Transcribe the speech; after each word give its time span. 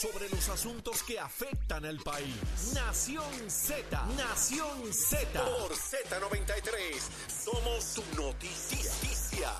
Sobre 0.00 0.30
los 0.30 0.48
asuntos 0.48 1.02
que 1.02 1.20
afectan 1.20 1.84
al 1.84 1.98
país. 1.98 2.72
Nación 2.72 3.50
Z, 3.50 4.06
Nación 4.16 4.90
Z. 4.90 5.44
Por 5.44 5.70
Z93, 5.70 6.72
somos 7.44 7.84
su 7.84 8.02
noticia. 8.16 9.50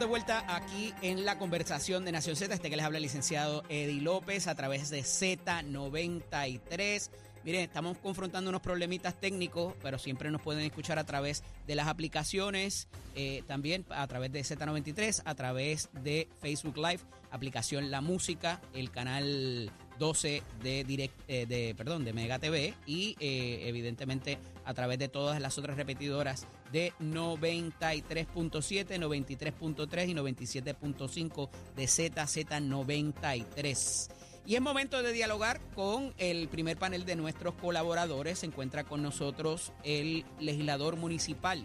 De 0.00 0.06
vuelta 0.06 0.44
aquí 0.48 0.94
en 1.02 1.26
la 1.26 1.36
conversación 1.36 2.06
de 2.06 2.12
Nación 2.12 2.34
Z. 2.34 2.54
Este 2.54 2.70
que 2.70 2.76
les 2.76 2.86
habla 2.86 2.96
el 2.96 3.02
licenciado 3.02 3.64
Eddie 3.68 4.00
López 4.00 4.46
a 4.46 4.54
través 4.54 4.88
de 4.88 5.02
Z93. 5.02 7.10
Miren, 7.44 7.60
estamos 7.60 7.98
confrontando 7.98 8.48
unos 8.48 8.62
problemitas 8.62 9.20
técnicos, 9.20 9.74
pero 9.82 9.98
siempre 9.98 10.30
nos 10.30 10.40
pueden 10.40 10.64
escuchar 10.64 10.98
a 10.98 11.04
través 11.04 11.42
de 11.66 11.74
las 11.74 11.86
aplicaciones, 11.86 12.88
eh, 13.14 13.42
también 13.46 13.84
a 13.90 14.06
través 14.06 14.32
de 14.32 14.40
Z93, 14.40 15.20
a 15.26 15.34
través 15.34 15.90
de 15.92 16.28
Facebook 16.40 16.78
Live, 16.78 17.00
aplicación 17.30 17.90
La 17.90 18.00
Música, 18.00 18.62
el 18.72 18.90
canal 18.90 19.70
12 20.00 20.42
de 20.62 20.82
direct, 20.82 21.14
eh, 21.28 21.46
de 21.46 21.76
perdón, 21.76 22.04
de 22.04 22.12
Mega 22.12 22.40
TV 22.40 22.74
y 22.86 23.14
eh, 23.20 23.68
evidentemente 23.68 24.38
a 24.64 24.74
través 24.74 24.98
de 24.98 25.06
todas 25.08 25.40
las 25.40 25.56
otras 25.58 25.76
repetidoras 25.76 26.48
de 26.72 26.92
93.7, 27.00 28.98
93.3 28.98 30.08
y 30.08 30.14
97.5 30.14 31.48
de 31.76 31.84
ZZ93. 31.84 34.10
Y 34.46 34.54
es 34.54 34.62
momento 34.62 35.02
de 35.02 35.12
dialogar 35.12 35.60
con 35.74 36.14
el 36.16 36.48
primer 36.48 36.78
panel 36.78 37.04
de 37.04 37.14
nuestros 37.14 37.52
colaboradores. 37.54 38.38
Se 38.40 38.46
encuentra 38.46 38.84
con 38.84 39.02
nosotros 39.02 39.74
el 39.84 40.24
legislador 40.40 40.96
municipal 40.96 41.62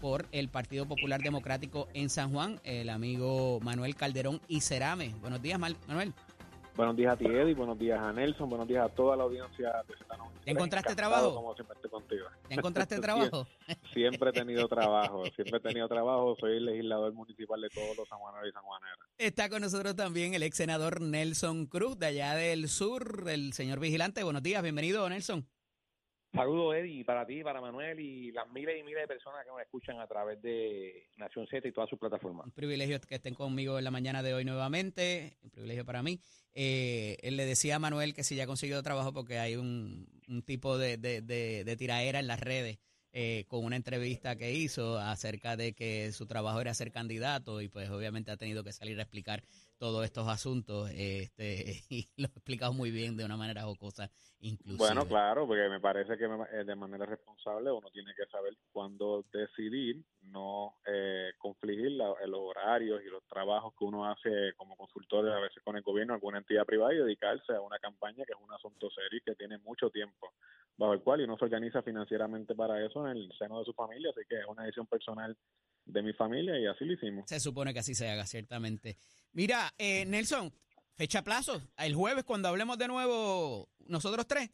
por 0.00 0.26
el 0.32 0.48
Partido 0.48 0.86
Popular 0.86 1.22
Democrático 1.22 1.86
en 1.94 2.10
San 2.10 2.32
Juan, 2.32 2.60
el 2.64 2.90
amigo 2.90 3.60
Manuel 3.62 3.94
Calderón 3.94 4.40
y 4.48 4.62
Cerame. 4.62 5.14
Buenos 5.20 5.40
días, 5.40 5.58
Manuel. 5.58 6.12
Buenos 6.78 6.94
días 6.94 7.12
a 7.12 7.16
ti, 7.16 7.26
Eddie. 7.26 7.54
Buenos 7.54 7.76
días 7.76 7.98
a 8.00 8.12
Nelson. 8.12 8.48
Buenos 8.48 8.68
días 8.68 8.84
a 8.84 8.88
toda 8.88 9.16
la 9.16 9.24
audiencia 9.24 9.72
de 9.88 9.94
Z93. 9.94 10.44
¿Te 10.44 10.50
encontraste 10.52 10.94
trabajo? 10.94 11.34
Como 11.34 11.52
siempre 11.56 11.74
estoy 11.74 11.90
contigo. 11.90 12.26
¿Te 12.46 12.54
encontraste 12.54 12.98
trabajo? 13.00 13.48
siempre 13.92 14.30
he 14.30 14.32
tenido 14.32 14.68
trabajo. 14.68 15.24
Siempre 15.34 15.56
he 15.56 15.60
tenido 15.60 15.88
trabajo. 15.88 16.36
Soy 16.38 16.58
el 16.58 16.66
legislador 16.66 17.12
municipal 17.14 17.60
de 17.60 17.68
todos 17.70 17.96
los 17.96 18.08
sanjuaneros 18.08 18.48
y 18.48 18.52
sanjuaneras. 18.52 18.98
Está 19.18 19.48
con 19.48 19.62
nosotros 19.62 19.96
también 19.96 20.34
el 20.34 20.44
ex 20.44 20.56
senador 20.56 21.00
Nelson 21.00 21.66
Cruz, 21.66 21.98
de 21.98 22.06
allá 22.06 22.34
del 22.36 22.68
sur, 22.68 23.24
el 23.26 23.54
señor 23.54 23.80
vigilante. 23.80 24.22
Buenos 24.22 24.44
días. 24.44 24.62
Bienvenido, 24.62 25.08
Nelson. 25.08 25.48
Saludos, 26.32 26.76
Eddie, 26.76 27.04
para 27.04 27.26
ti, 27.26 27.42
para 27.42 27.60
Manuel 27.60 27.98
y 28.00 28.30
las 28.32 28.50
miles 28.52 28.78
y 28.78 28.82
miles 28.82 29.02
de 29.02 29.08
personas 29.08 29.44
que 29.44 29.50
nos 29.50 29.60
escuchan 29.60 29.98
a 29.98 30.06
través 30.06 30.40
de 30.42 31.08
Nación 31.16 31.46
Z 31.46 31.66
y 31.66 31.72
todas 31.72 31.88
sus 31.88 31.98
plataformas. 31.98 32.46
Un 32.46 32.52
privilegio 32.52 33.00
que 33.00 33.14
estén 33.14 33.34
conmigo 33.34 33.78
en 33.78 33.84
la 33.84 33.90
mañana 33.90 34.22
de 34.22 34.34
hoy 34.34 34.44
nuevamente, 34.44 35.38
un 35.42 35.50
privilegio 35.50 35.86
para 35.86 36.02
mí. 36.02 36.20
Eh, 36.54 37.16
él 37.22 37.36
le 37.36 37.46
decía 37.46 37.76
a 37.76 37.78
Manuel 37.78 38.12
que 38.14 38.24
si 38.24 38.36
ya 38.36 38.44
ha 38.44 38.46
conseguido 38.46 38.82
trabajo 38.82 39.12
porque 39.12 39.38
hay 39.38 39.56
un, 39.56 40.06
tipo 40.44 40.76
de, 40.76 40.98
de, 40.98 41.22
de, 41.22 41.76
tiraera 41.76 42.20
en 42.20 42.26
las 42.26 42.40
redes 42.40 42.78
eh, 43.12 43.46
con 43.48 43.64
una 43.64 43.76
entrevista 43.76 44.36
que 44.36 44.52
hizo 44.52 44.98
acerca 44.98 45.56
de 45.56 45.72
que 45.72 46.12
su 46.12 46.26
trabajo 46.26 46.60
era 46.60 46.74
ser 46.74 46.92
candidato 46.92 47.62
y 47.62 47.68
pues 47.68 47.88
obviamente 47.88 48.30
ha 48.30 48.36
tenido 48.36 48.62
que 48.62 48.72
salir 48.72 48.98
a 48.98 49.02
explicar 49.02 49.42
todos 49.78 50.04
estos 50.04 50.28
asuntos 50.28 50.90
este, 50.94 51.82
y 51.88 52.08
lo 52.16 52.26
explicado 52.26 52.72
muy 52.72 52.90
bien 52.90 53.16
de 53.16 53.24
una 53.24 53.36
manera 53.36 53.62
jocosa 53.62 54.10
incluso. 54.40 54.78
Bueno, 54.78 55.06
claro, 55.06 55.46
porque 55.46 55.68
me 55.68 55.80
parece 55.80 56.16
que 56.16 56.24
eh, 56.24 56.64
de 56.64 56.74
manera 56.74 57.06
responsable 57.06 57.70
uno 57.70 57.90
tiene 57.90 58.12
que 58.14 58.26
saber 58.26 58.56
cuándo 58.72 59.24
decidir 59.32 60.04
no 60.22 60.74
eh, 60.86 61.30
confligir 61.38 61.92
los 61.92 62.16
horarios 62.40 63.00
y 63.04 63.08
los 63.08 63.24
trabajos 63.26 63.72
que 63.78 63.84
uno 63.84 64.04
hace 64.08 64.52
como 64.56 64.76
consultor 64.76 65.28
a 65.30 65.40
veces 65.40 65.62
con 65.62 65.76
el 65.76 65.82
gobierno, 65.82 66.14
alguna 66.14 66.38
entidad 66.38 66.66
privada 66.66 66.94
y 66.94 66.98
dedicarse 66.98 67.54
a 67.54 67.60
una 67.60 67.78
campaña 67.78 68.24
que 68.24 68.32
es 68.32 68.38
un 68.40 68.52
asunto 68.52 68.90
serio 68.90 69.18
y 69.18 69.22
que 69.22 69.34
tiene 69.34 69.58
mucho 69.58 69.90
tiempo 69.90 70.32
bajo 70.78 70.92
el 70.92 71.02
cual 71.02 71.20
y 71.20 71.24
uno 71.24 71.36
se 71.36 71.44
organiza 71.44 71.82
financieramente 71.82 72.54
para 72.54 72.84
eso 72.84 73.06
en 73.06 73.16
el 73.16 73.32
seno 73.36 73.58
de 73.58 73.64
su 73.64 73.72
familia, 73.72 74.10
así 74.10 74.20
que 74.28 74.36
es 74.36 74.46
una 74.46 74.62
decisión 74.62 74.86
personal 74.86 75.36
de 75.84 76.02
mi 76.02 76.12
familia 76.12 76.58
y 76.58 76.66
así 76.66 76.84
lo 76.84 76.92
hicimos. 76.92 77.24
Se 77.28 77.40
supone 77.40 77.72
que 77.72 77.80
así 77.80 77.94
se 77.94 78.08
haga, 78.08 78.24
ciertamente. 78.26 78.96
Mira, 79.32 79.72
eh, 79.78 80.04
Nelson, 80.06 80.52
fecha 80.94 81.22
plazo. 81.22 81.62
El 81.76 81.94
jueves, 81.94 82.24
cuando 82.24 82.48
hablemos 82.48 82.78
de 82.78 82.88
nuevo 82.88 83.68
nosotros 83.86 84.26
tres, 84.26 84.50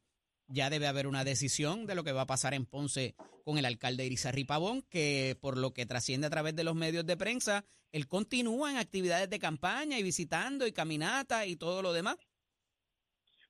ya 0.47 0.71
debe 0.71 0.87
haber 0.87 1.07
una 1.07 1.25
decisión 1.25 1.87
de 1.87 1.95
lo 1.95 2.05
que 2.05 2.13
va 2.13 2.23
a 2.23 2.27
pasar 2.27 2.55
en 2.55 2.67
Ponce 2.67 3.15
con 3.45 3.59
el 3.59 3.65
alcalde 3.65 4.07
Irizarry 4.07 4.45
Pavón, 4.45 4.83
que 4.83 5.37
por 5.41 5.57
lo 5.57 5.73
que 5.73 5.87
trasciende 5.87 6.27
a 6.27 6.31
través 6.31 6.55
de 6.57 6.65
los 6.65 6.75
medios 6.75 7.07
de 7.07 7.17
prensa, 7.17 7.65
él 7.93 8.09
continúa 8.09 8.71
en 8.71 8.79
actividades 8.79 9.31
de 9.31 9.39
campaña 9.39 9.99
y 9.99 10.03
visitando 10.03 10.67
y 10.67 10.73
caminata 10.73 11.47
y 11.47 11.57
todo 11.57 11.83
lo 11.83 11.93
demás. 11.93 12.17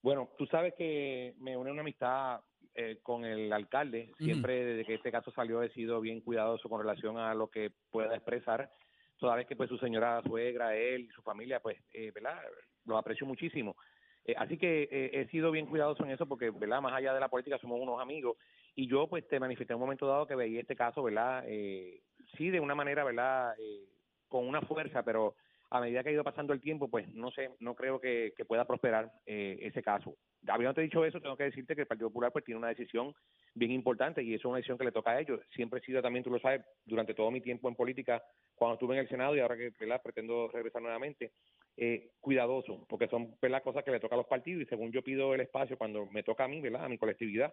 Bueno, 0.02 0.30
tú 0.36 0.46
sabes 0.46 0.74
que 0.76 1.34
me 1.38 1.56
une 1.56 1.70
una 1.70 1.80
amistad 1.80 2.40
eh, 2.74 2.98
con 3.02 3.24
el 3.24 3.52
alcalde. 3.52 4.12
Siempre 4.18 4.64
desde 4.64 4.84
que 4.84 4.94
este 4.94 5.12
caso 5.12 5.30
salió 5.30 5.62
he 5.62 5.72
sido 5.72 6.00
bien 6.00 6.20
cuidadoso 6.20 6.68
con 6.68 6.80
relación 6.80 7.16
a 7.18 7.32
lo 7.32 7.48
que 7.48 7.70
pueda 7.90 8.14
expresar. 8.14 8.70
Toda 9.18 9.36
vez 9.36 9.46
que 9.46 9.56
pues 9.56 9.68
su 9.68 9.78
señora 9.78 10.22
suegra, 10.22 10.76
él 10.76 11.02
y 11.02 11.08
su 11.08 11.22
familia, 11.22 11.60
pues, 11.60 11.78
eh, 11.92 12.10
¿verdad? 12.12 12.40
Lo 12.84 12.98
aprecio 12.98 13.26
muchísimo. 13.26 13.76
Eh, 14.24 14.34
así 14.36 14.56
que 14.56 14.88
eh, 14.90 15.10
he 15.12 15.28
sido 15.28 15.50
bien 15.50 15.66
cuidadoso 15.66 16.04
en 16.04 16.10
eso 16.10 16.26
porque, 16.26 16.50
¿verdad? 16.50 16.80
Más 16.80 16.94
allá 16.94 17.12
de 17.12 17.20
la 17.20 17.28
política 17.28 17.58
somos 17.58 17.78
unos 17.80 18.00
amigos 18.00 18.36
y 18.74 18.88
yo 18.88 19.06
pues 19.06 19.26
te 19.28 19.38
manifesté 19.38 19.72
en 19.72 19.76
un 19.76 19.82
momento 19.82 20.06
dado 20.06 20.26
que 20.26 20.34
veía 20.34 20.60
este 20.60 20.76
caso, 20.76 21.02
¿verdad? 21.02 21.44
Eh, 21.46 22.02
sí, 22.36 22.50
de 22.50 22.60
una 22.60 22.74
manera, 22.74 23.04
¿verdad? 23.04 23.54
Con 24.28 24.48
una 24.48 24.62
fuerza, 24.62 25.02
pero 25.02 25.34
a 25.74 25.80
medida 25.80 26.04
que 26.04 26.10
ha 26.10 26.12
ido 26.12 26.22
pasando 26.22 26.52
el 26.52 26.60
tiempo, 26.60 26.88
pues 26.88 27.12
no 27.14 27.32
sé, 27.32 27.50
no 27.58 27.74
creo 27.74 28.00
que, 28.00 28.32
pueda 28.46 28.64
prosperar 28.64 29.10
eh, 29.26 29.58
ese 29.60 29.82
caso. 29.82 30.14
Habiéndote 30.46 30.82
dicho 30.82 31.04
eso, 31.04 31.20
tengo 31.20 31.36
que 31.36 31.44
decirte 31.44 31.74
que 31.74 31.80
el 31.80 31.88
Partido 31.88 32.10
Popular 32.10 32.30
pues 32.30 32.44
tiene 32.44 32.58
una 32.58 32.68
decisión 32.68 33.12
bien 33.54 33.72
importante 33.72 34.22
y 34.22 34.34
eso 34.34 34.42
es 34.42 34.44
una 34.44 34.56
decisión 34.58 34.78
que 34.78 34.84
le 34.84 34.92
toca 34.92 35.10
a 35.10 35.20
ellos. 35.20 35.40
Siempre 35.52 35.80
he 35.80 35.82
sido 35.82 36.00
también, 36.00 36.22
tú 36.22 36.30
lo 36.30 36.38
sabes, 36.38 36.62
durante 36.84 37.12
todo 37.12 37.28
mi 37.32 37.40
tiempo 37.40 37.68
en 37.68 37.74
política, 37.74 38.22
cuando 38.54 38.74
estuve 38.74 38.94
en 38.94 39.00
el 39.00 39.08
Senado 39.08 39.34
y 39.34 39.40
ahora 39.40 39.56
que 39.56 39.72
¿verdad? 39.80 40.00
pretendo 40.00 40.46
regresar 40.46 40.80
nuevamente, 40.80 41.32
eh, 41.76 42.12
cuidadoso, 42.20 42.86
porque 42.88 43.08
son 43.08 43.34
las 43.40 43.62
cosas 43.62 43.82
que 43.82 43.90
le 43.90 43.98
toca 43.98 44.14
a 44.14 44.18
los 44.18 44.28
partidos 44.28 44.62
y 44.62 44.66
según 44.66 44.92
yo 44.92 45.02
pido 45.02 45.34
el 45.34 45.40
espacio 45.40 45.76
cuando 45.76 46.06
me 46.06 46.22
toca 46.22 46.44
a 46.44 46.48
mí, 46.48 46.60
¿verdad? 46.60 46.84
a 46.84 46.88
mi 46.88 46.98
colectividad, 46.98 47.52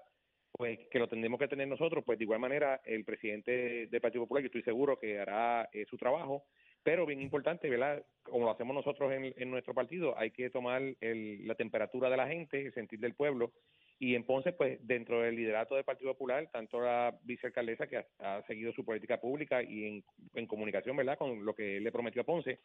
pues 0.52 0.78
que 0.92 1.00
lo 1.00 1.08
tendremos 1.08 1.40
que 1.40 1.48
tener 1.48 1.68
nosotros, 1.68 2.04
pues 2.06 2.20
de 2.20 2.26
igual 2.26 2.40
manera 2.40 2.82
el 2.86 3.04
presidente 3.04 3.88
del 3.88 4.02
Partido 4.02 4.26
Popular, 4.26 4.44
yo 4.44 4.48
estoy 4.48 4.62
seguro 4.62 5.00
que 5.00 5.20
hará 5.20 5.68
eh, 5.74 5.86
su 5.90 5.98
trabajo, 5.98 6.44
pero 6.84 7.06
bien 7.06 7.22
importante, 7.22 7.70
¿verdad? 7.70 8.04
Como 8.24 8.46
lo 8.46 8.52
hacemos 8.52 8.76
nosotros 8.76 9.12
en, 9.12 9.52
nuestro 9.52 9.74
partido, 9.74 10.18
hay 10.18 10.32
que 10.32 10.50
tomar 10.50 10.82
el, 11.02 11.48
la 11.48 11.56
temperatura 11.56 12.10
de 12.10 12.18
la 12.18 12.28
gente, 12.28 12.66
el 12.66 12.74
sentir 12.74 13.00
del 13.00 13.14
pueblo, 13.14 13.52
y 14.02 14.16
en 14.16 14.24
Ponce, 14.24 14.52
pues 14.52 14.80
dentro 14.82 15.22
del 15.22 15.36
liderato 15.36 15.76
del 15.76 15.84
Partido 15.84 16.14
Popular, 16.14 16.50
tanto 16.52 16.82
la 16.82 17.16
vicealcaldesa 17.22 17.86
que 17.86 18.04
ha, 18.18 18.42
seguido 18.48 18.74
su 18.74 18.84
política 18.84 19.22
pública 19.22 19.62
y 19.62 19.86
en, 19.86 20.04
en, 20.34 20.48
comunicación, 20.48 20.98
¿verdad?, 20.98 21.20
con 21.20 21.46
lo 21.46 21.54
que 21.54 21.80
le 21.80 21.92
prometió 21.92 22.24
a 22.24 22.26
Ponce, 22.26 22.62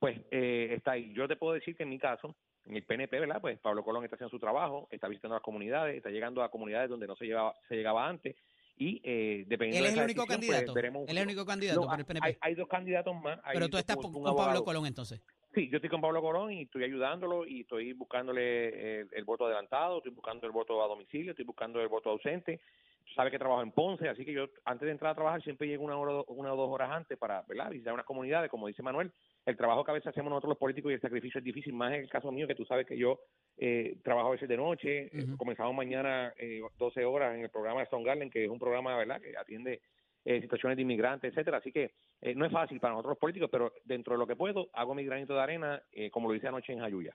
pues 0.00 0.18
eh, 0.32 0.70
está 0.72 0.92
ahí. 0.92 1.12
Yo 1.12 1.28
te 1.28 1.36
puedo 1.36 1.54
decir 1.54 1.76
que 1.76 1.84
en 1.84 1.90
mi 1.90 1.98
caso, 2.00 2.34
en 2.64 2.74
el 2.74 2.82
PNP, 2.82 3.20
¿verdad?, 3.20 3.40
pues 3.40 3.60
Pablo 3.60 3.84
Colón 3.84 4.02
está 4.02 4.16
haciendo 4.16 4.30
su 4.30 4.40
trabajo, 4.40 4.88
está 4.90 5.06
visitando 5.06 5.36
las 5.36 5.44
comunidades, 5.44 5.96
está 5.96 6.10
llegando 6.10 6.42
a 6.42 6.50
comunidades 6.50 6.90
donde 6.90 7.06
no 7.06 7.14
se, 7.14 7.26
llevaba, 7.26 7.54
se 7.68 7.76
llegaba 7.76 8.08
antes, 8.08 8.34
y 8.80 8.98
eh, 9.04 9.44
dependiendo 9.46 9.86
¿Él 9.86 9.90
es 9.90 9.94
de 9.94 10.00
el 10.00 10.04
único 10.06 10.22
decisión, 10.22 10.40
candidato? 10.40 10.72
Pues, 10.72 10.74
veremos 10.74 11.02
¿Él 11.06 11.16
es 11.18 11.22
el 11.22 11.28
único 11.28 11.44
candidato 11.44 11.80
No, 11.82 11.86
por 11.86 11.98
el 11.98 12.06
PNP? 12.06 12.26
Hay, 12.26 12.36
hay 12.40 12.54
dos 12.54 12.66
candidatos 12.66 13.14
más. 13.22 13.38
hay 13.44 13.52
Pero 13.52 13.68
tú 13.68 13.76
estás 13.76 13.96
con, 13.96 14.10
Pablo. 14.34 14.64
Colón 14.64 14.86
entonces. 14.86 15.20
Sí, 15.54 15.68
yo 15.68 15.76
estoy 15.76 15.90
con 15.90 16.00
Pablo 16.00 16.22
Colón 16.22 16.50
y 16.50 16.62
estoy 16.62 16.84
ayudándolo 16.84 17.46
y 17.46 17.60
estoy 17.60 17.92
buscándole 17.92 19.00
el, 19.00 19.08
el 19.12 19.24
voto 19.24 19.44
adelantado, 19.44 19.98
estoy 19.98 20.12
buscando 20.12 20.46
el 20.46 20.52
voto 20.52 20.82
a 20.82 20.88
domicilio, 20.88 21.32
estoy 21.32 21.44
buscando 21.44 21.78
el 21.82 21.88
voto 21.88 22.08
ausente. 22.08 22.60
Tú 23.04 23.12
sabes 23.14 23.30
que 23.30 23.38
trabajo 23.38 23.60
en 23.60 23.72
Ponce, 23.72 24.08
así 24.08 24.24
que 24.24 24.32
yo 24.32 24.48
antes 24.64 24.86
de 24.86 24.92
entrar 24.92 25.12
a 25.12 25.14
trabajar 25.14 25.42
siempre 25.42 25.68
llego 25.68 25.84
una, 25.84 25.98
hora, 25.98 26.24
una 26.28 26.54
o 26.54 26.56
dos 26.56 26.70
horas 26.70 26.90
antes 26.90 27.18
para 27.18 27.42
¿verdad? 27.42 27.68
visitar 27.70 27.92
unas 27.92 28.06
comunidades, 28.06 28.50
como 28.50 28.66
dice 28.66 28.82
Manuel. 28.82 29.12
El 29.50 29.56
trabajo 29.56 29.84
que 29.84 29.90
a 29.90 29.94
veces 29.94 30.08
hacemos 30.08 30.30
nosotros 30.30 30.50
los 30.50 30.58
políticos 30.58 30.90
y 30.90 30.94
el 30.94 31.00
sacrificio 31.00 31.38
es 31.38 31.44
difícil, 31.44 31.72
más 31.72 31.92
en 31.92 32.02
el 32.02 32.08
caso 32.08 32.30
mío, 32.30 32.46
que 32.46 32.54
tú 32.54 32.64
sabes 32.64 32.86
que 32.86 32.96
yo 32.96 33.20
eh, 33.58 33.98
trabajo 34.02 34.28
a 34.28 34.32
veces 34.32 34.48
de 34.48 34.56
noche, 34.56 35.10
eh, 35.12 35.26
comenzamos 35.36 35.74
mañana 35.74 36.32
eh, 36.38 36.60
12 36.78 37.04
horas 37.04 37.34
en 37.34 37.42
el 37.42 37.50
programa 37.50 37.80
de 37.80 37.84
Stone 37.84 38.04
Garden, 38.04 38.30
que 38.30 38.44
es 38.44 38.50
un 38.50 38.58
programa 38.58 38.96
verdad 38.96 39.20
que 39.20 39.36
atiende 39.36 39.80
eh, 40.22 40.40
situaciones 40.42 40.76
de 40.76 40.82
inmigrantes, 40.82 41.30
etcétera. 41.30 41.58
Así 41.58 41.72
que 41.72 41.92
eh, 42.20 42.34
no 42.34 42.44
es 42.44 42.52
fácil 42.52 42.78
para 42.78 42.92
nosotros 42.92 43.12
los 43.12 43.18
políticos, 43.18 43.48
pero 43.50 43.72
dentro 43.84 44.14
de 44.14 44.18
lo 44.18 44.26
que 44.26 44.36
puedo, 44.36 44.68
hago 44.74 44.94
mi 44.94 45.04
granito 45.04 45.34
de 45.34 45.40
arena, 45.40 45.82
eh, 45.92 46.10
como 46.10 46.28
lo 46.28 46.34
hice 46.34 46.48
anoche 46.48 46.72
en 46.72 46.80
Jayuya. 46.80 47.14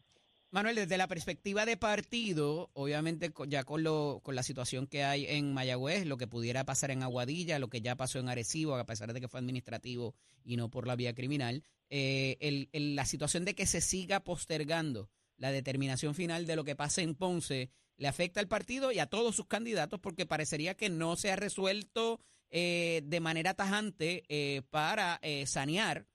Manuel, 0.56 0.78
desde 0.78 0.98
la 0.98 1.10
perspectiva 1.10 1.66
de 1.66 1.76
partido, 1.76 2.70
obviamente 2.72 3.30
ya 3.50 3.66
con, 3.66 3.84
lo, 3.84 4.22
con 4.24 4.36
la 4.36 4.42
situación 4.42 4.88
que 4.88 5.04
hay 5.04 5.26
en 5.26 5.54
Mayagüez, 5.54 6.06
lo 6.06 6.16
que 6.16 6.28
pudiera 6.28 6.64
pasar 6.64 6.92
en 6.92 7.04
Aguadilla, 7.04 7.60
lo 7.60 7.68
que 7.68 7.82
ya 7.82 7.98
pasó 7.98 8.20
en 8.20 8.30
Arecibo, 8.30 8.76
a 8.76 8.86
pesar 8.86 9.12
de 9.12 9.20
que 9.20 9.28
fue 9.28 9.42
administrativo 9.42 10.16
y 10.46 10.56
no 10.56 10.72
por 10.72 10.88
la 10.88 10.96
vía 10.96 11.14
criminal, 11.14 11.66
eh, 11.90 12.70
la 12.72 13.06
situación 13.06 13.44
de 13.44 13.54
que 13.54 13.66
se 13.66 13.82
siga 13.82 14.22
postergando 14.22 15.10
la 15.36 15.52
determinación 15.52 16.16
final 16.16 16.46
de 16.46 16.56
lo 16.56 16.64
que 16.64 16.78
pase 16.78 17.02
en 17.02 17.16
Ponce 17.16 17.70
le 17.98 18.08
afecta 18.08 18.40
al 18.40 18.48
partido 18.48 18.94
y 18.94 19.00
a 19.00 19.08
todos 19.08 19.36
sus 19.36 19.48
candidatos 19.48 20.00
porque 20.00 20.26
parecería 20.26 20.78
que 20.78 20.90
no 20.90 21.18
se 21.18 21.34
ha 21.34 21.36
resuelto 21.36 22.22
eh, 22.50 23.02
de 23.04 23.20
manera 23.20 23.56
tajante 23.56 24.24
eh, 24.30 24.62
para 24.70 25.20
sanear 25.48 26.08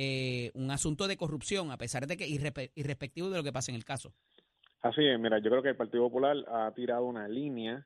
eh, 0.00 0.52
un 0.54 0.70
asunto 0.70 1.08
de 1.08 1.16
corrupción, 1.16 1.72
a 1.72 1.76
pesar 1.76 2.06
de 2.06 2.16
que 2.16 2.28
irrespectivo 2.28 3.30
de 3.30 3.36
lo 3.36 3.42
que 3.42 3.52
pase 3.52 3.72
en 3.72 3.74
el 3.74 3.84
caso. 3.84 4.14
Así 4.80 5.04
es, 5.04 5.18
mira, 5.18 5.40
yo 5.40 5.50
creo 5.50 5.60
que 5.60 5.70
el 5.70 5.76
Partido 5.76 6.04
Popular 6.04 6.36
ha 6.46 6.70
tirado 6.70 7.04
una 7.04 7.26
línea 7.26 7.84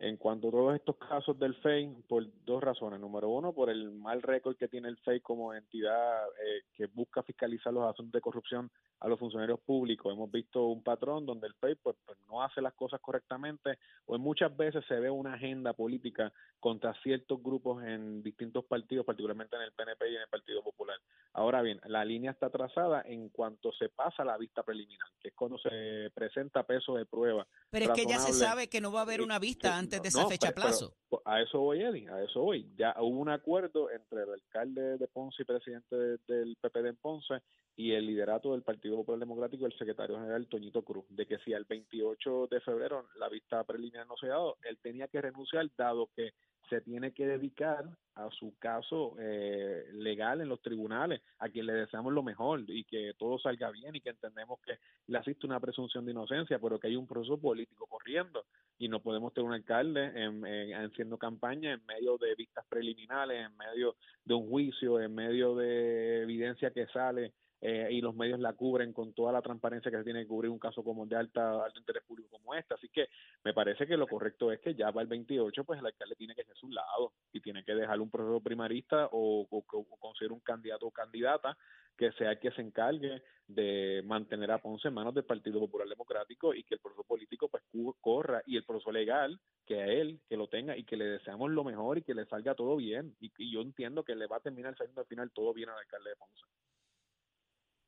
en 0.00 0.16
cuanto 0.16 0.48
a 0.48 0.50
todos 0.50 0.74
estos 0.74 0.96
casos 0.96 1.38
del 1.38 1.54
FEI 1.56 1.88
por 2.08 2.26
dos 2.46 2.62
razones. 2.62 2.98
Número 2.98 3.28
uno, 3.28 3.52
por 3.52 3.68
el 3.68 3.90
mal 3.92 4.22
récord 4.22 4.56
que 4.56 4.66
tiene 4.66 4.88
el 4.88 4.96
FEI 4.96 5.20
como 5.20 5.52
entidad 5.52 6.26
eh, 6.42 6.62
que 6.74 6.86
busca 6.86 7.22
fiscalizar 7.22 7.70
los 7.70 7.84
asuntos 7.84 8.12
de 8.12 8.20
corrupción 8.22 8.70
a 9.00 9.08
los 9.08 9.18
funcionarios 9.18 9.60
públicos. 9.60 10.10
Hemos 10.10 10.30
visto 10.30 10.68
un 10.68 10.82
patrón 10.82 11.26
donde 11.26 11.48
el 11.48 11.54
FEI 11.54 11.74
pues, 11.74 11.96
pues, 12.06 12.18
no 12.28 12.42
hace 12.42 12.62
las 12.62 12.72
cosas 12.72 12.98
correctamente 13.00 13.78
o 14.06 14.18
muchas 14.18 14.56
veces 14.56 14.82
se 14.88 14.94
ve 14.94 15.10
una 15.10 15.34
agenda 15.34 15.74
política 15.74 16.32
contra 16.58 16.94
ciertos 17.02 17.42
grupos 17.42 17.84
en 17.84 18.22
distintos 18.22 18.64
partidos, 18.64 19.04
particularmente 19.04 19.56
en 19.56 19.62
el 19.62 19.72
PNP 19.72 20.10
y 20.10 20.16
en 20.16 20.22
el 20.22 20.28
Partido 20.28 20.62
Popular. 20.62 20.96
Ahora 21.32 21.62
bien, 21.62 21.80
la 21.86 22.04
línea 22.04 22.30
está 22.30 22.50
trazada 22.50 23.02
en 23.04 23.28
cuanto 23.28 23.70
se 23.72 23.88
pasa 23.88 24.24
la 24.24 24.36
vista 24.36 24.62
preliminar, 24.62 25.08
que 25.20 25.28
es 25.28 25.34
cuando 25.34 25.58
se 25.58 26.10
presenta 26.14 26.64
peso 26.64 26.94
de 26.96 27.06
prueba. 27.06 27.46
Pero 27.70 27.86
es 27.86 27.90
que 27.92 28.06
ya 28.06 28.18
se 28.18 28.32
sabe 28.32 28.68
que 28.68 28.80
no 28.80 28.92
va 28.92 29.00
a 29.00 29.02
haber 29.02 29.22
una 29.22 29.38
vista 29.38 29.76
antes 29.76 29.89
de 29.98 30.08
esa 30.08 30.26
fecha 30.26 30.52
plazo. 30.52 30.94
a 31.24 31.40
eso 31.40 31.60
voy, 31.60 31.82
Eddie, 31.82 32.08
a 32.08 32.22
eso 32.22 32.40
voy. 32.40 32.70
Ya 32.76 32.94
hubo 32.98 33.18
un 33.18 33.28
acuerdo 33.28 33.90
entre 33.90 34.22
el 34.22 34.30
alcalde 34.30 34.98
de 34.98 35.08
Ponce 35.08 35.42
y 35.42 35.46
presidente 35.46 35.96
del 36.28 36.56
PP 36.60 36.82
de 36.82 36.92
Ponce 36.94 37.42
y 37.76 37.92
el 37.92 38.06
liderato 38.06 38.52
del 38.52 38.62
Partido 38.62 38.96
Popular 38.96 39.20
Democrático, 39.20 39.66
el 39.66 39.76
secretario 39.76 40.16
general 40.16 40.46
Toñito 40.48 40.82
Cruz, 40.82 41.04
de 41.08 41.26
que 41.26 41.38
si 41.38 41.54
al 41.54 41.64
28 41.64 42.48
de 42.50 42.60
febrero 42.60 43.06
la 43.18 43.28
vista 43.28 43.64
preliminar 43.64 44.06
no 44.06 44.16
se 44.16 44.26
ha 44.26 44.30
dado, 44.30 44.56
él 44.64 44.78
tenía 44.82 45.08
que 45.08 45.20
renunciar, 45.20 45.66
dado 45.76 46.10
que 46.14 46.32
se 46.68 46.80
tiene 46.82 47.12
que 47.12 47.26
dedicar 47.26 47.84
a 48.14 48.30
su 48.30 48.56
caso 48.58 49.14
eh, 49.18 49.86
legal 49.92 50.40
en 50.40 50.48
los 50.48 50.62
tribunales, 50.62 51.20
a 51.38 51.48
quien 51.48 51.66
le 51.66 51.72
deseamos 51.72 52.12
lo 52.12 52.22
mejor 52.22 52.62
y 52.68 52.84
que 52.84 53.12
todo 53.18 53.38
salga 53.38 53.70
bien 53.70 53.96
y 53.96 54.00
que 54.00 54.10
entendemos 54.10 54.60
que 54.60 54.78
le 55.08 55.18
asiste 55.18 55.46
una 55.46 55.58
presunción 55.58 56.04
de 56.04 56.12
inocencia, 56.12 56.58
pero 56.58 56.78
que 56.78 56.86
hay 56.86 56.96
un 56.96 57.06
proceso 57.06 57.38
político 57.38 57.86
corriendo 57.86 58.44
y 58.80 58.88
no 58.88 59.00
podemos 59.00 59.34
tener 59.34 59.46
un 59.46 59.52
alcalde 59.52 60.10
en, 60.14 60.42
haciendo 60.74 61.18
campaña 61.18 61.74
en 61.74 61.84
medio 61.84 62.16
de 62.16 62.34
vistas 62.34 62.64
preliminares, 62.66 63.46
en 63.46 63.54
medio 63.58 63.94
de 64.24 64.34
un 64.34 64.48
juicio, 64.48 64.98
en 64.98 65.14
medio 65.14 65.54
de 65.54 66.22
evidencia 66.22 66.70
que 66.70 66.86
sale 66.86 67.34
eh, 67.62 67.88
y 67.90 68.00
los 68.00 68.14
medios 68.14 68.40
la 68.40 68.54
cubren 68.54 68.92
con 68.92 69.12
toda 69.12 69.32
la 69.32 69.42
transparencia 69.42 69.90
que 69.90 69.98
se 69.98 70.04
tiene 70.04 70.22
que 70.22 70.28
cubrir 70.28 70.50
un 70.50 70.58
caso 70.58 70.82
como 70.82 71.04
de 71.04 71.16
alta 71.16 71.62
alto 71.62 71.78
interés 71.78 72.02
público 72.04 72.30
como 72.30 72.54
este. 72.54 72.74
Así 72.74 72.88
que 72.88 73.08
me 73.44 73.52
parece 73.52 73.86
que 73.86 73.96
lo 73.96 74.06
correcto 74.06 74.50
es 74.50 74.60
que 74.60 74.74
ya 74.74 74.90
va 74.90 75.02
el 75.02 75.08
28, 75.08 75.64
pues 75.64 75.78
el 75.78 75.86
alcalde 75.86 76.16
tiene 76.16 76.34
que 76.34 76.44
ser 76.44 76.56
su 76.56 76.70
lado 76.70 77.12
y 77.32 77.40
tiene 77.40 77.62
que 77.64 77.74
dejar 77.74 78.00
un 78.00 78.10
proceso 78.10 78.40
primarista 78.40 79.08
o, 79.12 79.46
o, 79.50 79.86
un 80.30 80.40
candidato 80.40 80.86
o 80.86 80.90
candidata 80.90 81.56
que 81.96 82.12
sea 82.12 82.30
el 82.30 82.38
que 82.38 82.50
se 82.52 82.62
encargue 82.62 83.22
de 83.46 84.02
mantener 84.06 84.50
a 84.52 84.58
Ponce 84.58 84.88
en 84.88 84.94
manos 84.94 85.14
del 85.14 85.24
Partido 85.24 85.60
Popular 85.60 85.86
Democrático 85.86 86.54
y 86.54 86.62
que 86.64 86.74
el 86.74 86.80
proceso 86.80 87.04
político 87.04 87.48
pues 87.48 87.62
corra 88.00 88.42
y 88.46 88.56
el 88.56 88.64
proceso 88.64 88.90
legal 88.90 89.38
que 89.66 89.82
a 89.82 89.86
él 89.86 90.20
que 90.26 90.36
lo 90.36 90.48
tenga 90.48 90.76
y 90.78 90.84
que 90.84 90.96
le 90.96 91.04
deseamos 91.04 91.50
lo 91.50 91.62
mejor 91.62 91.98
y 91.98 92.02
que 92.02 92.14
le 92.14 92.24
salga 92.24 92.54
todo 92.54 92.76
bien 92.76 93.14
y, 93.20 93.30
y 93.36 93.52
yo 93.52 93.60
entiendo 93.60 94.02
que 94.02 94.14
le 94.14 94.26
va 94.26 94.36
a 94.36 94.40
terminar 94.40 94.74
saliendo 94.78 95.02
al 95.02 95.06
final 95.08 95.30
todo 95.32 95.52
bien 95.52 95.68
al 95.68 95.78
alcalde 95.78 96.10
de 96.10 96.16
Ponce. 96.16 96.44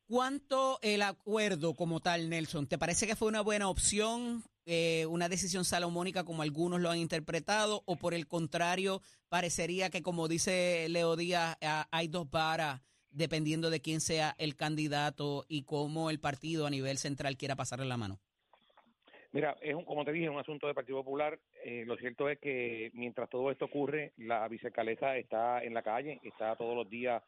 ¿Cuánto 0.06 0.78
el 0.82 1.02
acuerdo 1.02 1.74
como 1.74 2.00
tal, 2.00 2.28
Nelson? 2.28 2.66
¿Te 2.66 2.78
parece 2.78 3.06
que 3.06 3.16
fue 3.16 3.28
una 3.28 3.40
buena 3.40 3.68
opción, 3.68 4.42
eh, 4.66 5.06
una 5.06 5.28
decisión 5.28 5.64
salomónica 5.64 6.24
como 6.24 6.42
algunos 6.42 6.80
lo 6.80 6.90
han 6.90 6.98
interpretado, 6.98 7.82
o 7.86 7.96
por 7.96 8.12
el 8.12 8.26
contrario, 8.26 9.00
parecería 9.28 9.90
que 9.90 10.02
como 10.02 10.28
dice 10.28 10.86
Leo 10.88 11.16
Díaz, 11.16 11.56
hay 11.90 12.08
dos 12.08 12.30
varas 12.30 12.82
dependiendo 13.10 13.70
de 13.70 13.80
quién 13.80 14.00
sea 14.00 14.34
el 14.38 14.56
candidato 14.56 15.44
y 15.48 15.64
cómo 15.64 16.10
el 16.10 16.18
partido 16.18 16.66
a 16.66 16.70
nivel 16.70 16.98
central 16.98 17.36
quiera 17.36 17.56
pasarle 17.56 17.86
la 17.86 17.96
mano? 17.96 18.18
Mira, 19.32 19.56
es 19.62 19.74
un, 19.74 19.84
como 19.84 20.04
te 20.04 20.12
dije, 20.12 20.28
un 20.28 20.38
asunto 20.38 20.66
del 20.66 20.74
Partido 20.74 20.98
Popular. 20.98 21.38
Eh, 21.64 21.84
lo 21.86 21.96
cierto 21.96 22.28
es 22.28 22.38
que 22.38 22.90
mientras 22.92 23.30
todo 23.30 23.50
esto 23.50 23.64
ocurre, 23.64 24.12
la 24.18 24.46
vicealcaldesa 24.46 25.16
está 25.16 25.64
en 25.64 25.72
la 25.72 25.82
calle, 25.82 26.20
está 26.22 26.54
todos 26.56 26.76
los 26.76 26.88
días 26.90 27.22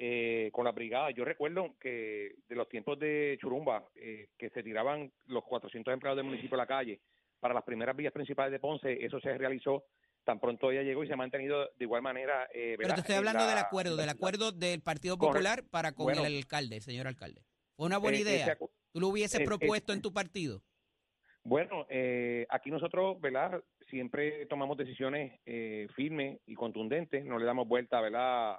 eh, 0.00 0.50
con 0.52 0.64
la 0.64 0.70
brigada. 0.70 1.10
Yo 1.10 1.24
recuerdo 1.24 1.74
que 1.80 2.36
de 2.48 2.54
los 2.54 2.68
tiempos 2.68 3.00
de 3.00 3.36
Churumba, 3.40 3.84
eh, 3.96 4.28
que 4.38 4.48
se 4.50 4.62
tiraban 4.62 5.10
los 5.26 5.42
400 5.42 5.92
empleados 5.92 6.18
del 6.18 6.26
municipio 6.26 6.54
a 6.54 6.58
la 6.58 6.68
calle 6.68 7.00
para 7.40 7.52
las 7.52 7.64
primeras 7.64 7.96
vías 7.96 8.12
principales 8.12 8.52
de 8.52 8.60
Ponce, 8.60 9.04
eso 9.04 9.18
se 9.18 9.36
realizó 9.36 9.86
tan 10.22 10.38
pronto 10.38 10.70
ella 10.70 10.82
llegó 10.82 11.02
y 11.02 11.08
se 11.08 11.14
ha 11.14 11.16
mantenido 11.16 11.64
de 11.76 11.84
igual 11.84 12.02
manera. 12.02 12.48
Eh, 12.54 12.76
Pero 12.78 12.94
te 12.94 13.00
estoy 13.00 13.16
hablando 13.16 13.44
del 13.44 13.58
acuerdo, 13.58 13.96
del 13.96 14.08
acuerdo 14.08 14.52
del 14.52 14.82
Partido 14.82 15.18
Popular 15.18 15.64
para 15.68 15.90
con 15.90 16.14
el 16.14 16.24
alcalde, 16.24 16.80
señor 16.80 17.08
alcalde. 17.08 17.42
Fue 17.74 17.86
una 17.86 17.98
buena 17.98 18.18
idea. 18.18 18.56
¿Tú 18.92 19.00
lo 19.00 19.08
hubieses 19.08 19.40
propuesto 19.40 19.92
en 19.92 20.00
tu 20.00 20.12
partido? 20.12 20.62
Bueno, 21.42 21.86
aquí 22.50 22.70
nosotros, 22.70 23.20
¿verdad? 23.20 23.60
Siempre 23.90 24.46
tomamos 24.46 24.76
decisiones 24.76 25.40
firmes 25.96 26.38
y 26.46 26.54
contundentes, 26.54 27.24
no 27.24 27.36
le 27.38 27.46
damos 27.46 27.66
vuelta, 27.66 28.00
¿verdad? 28.00 28.58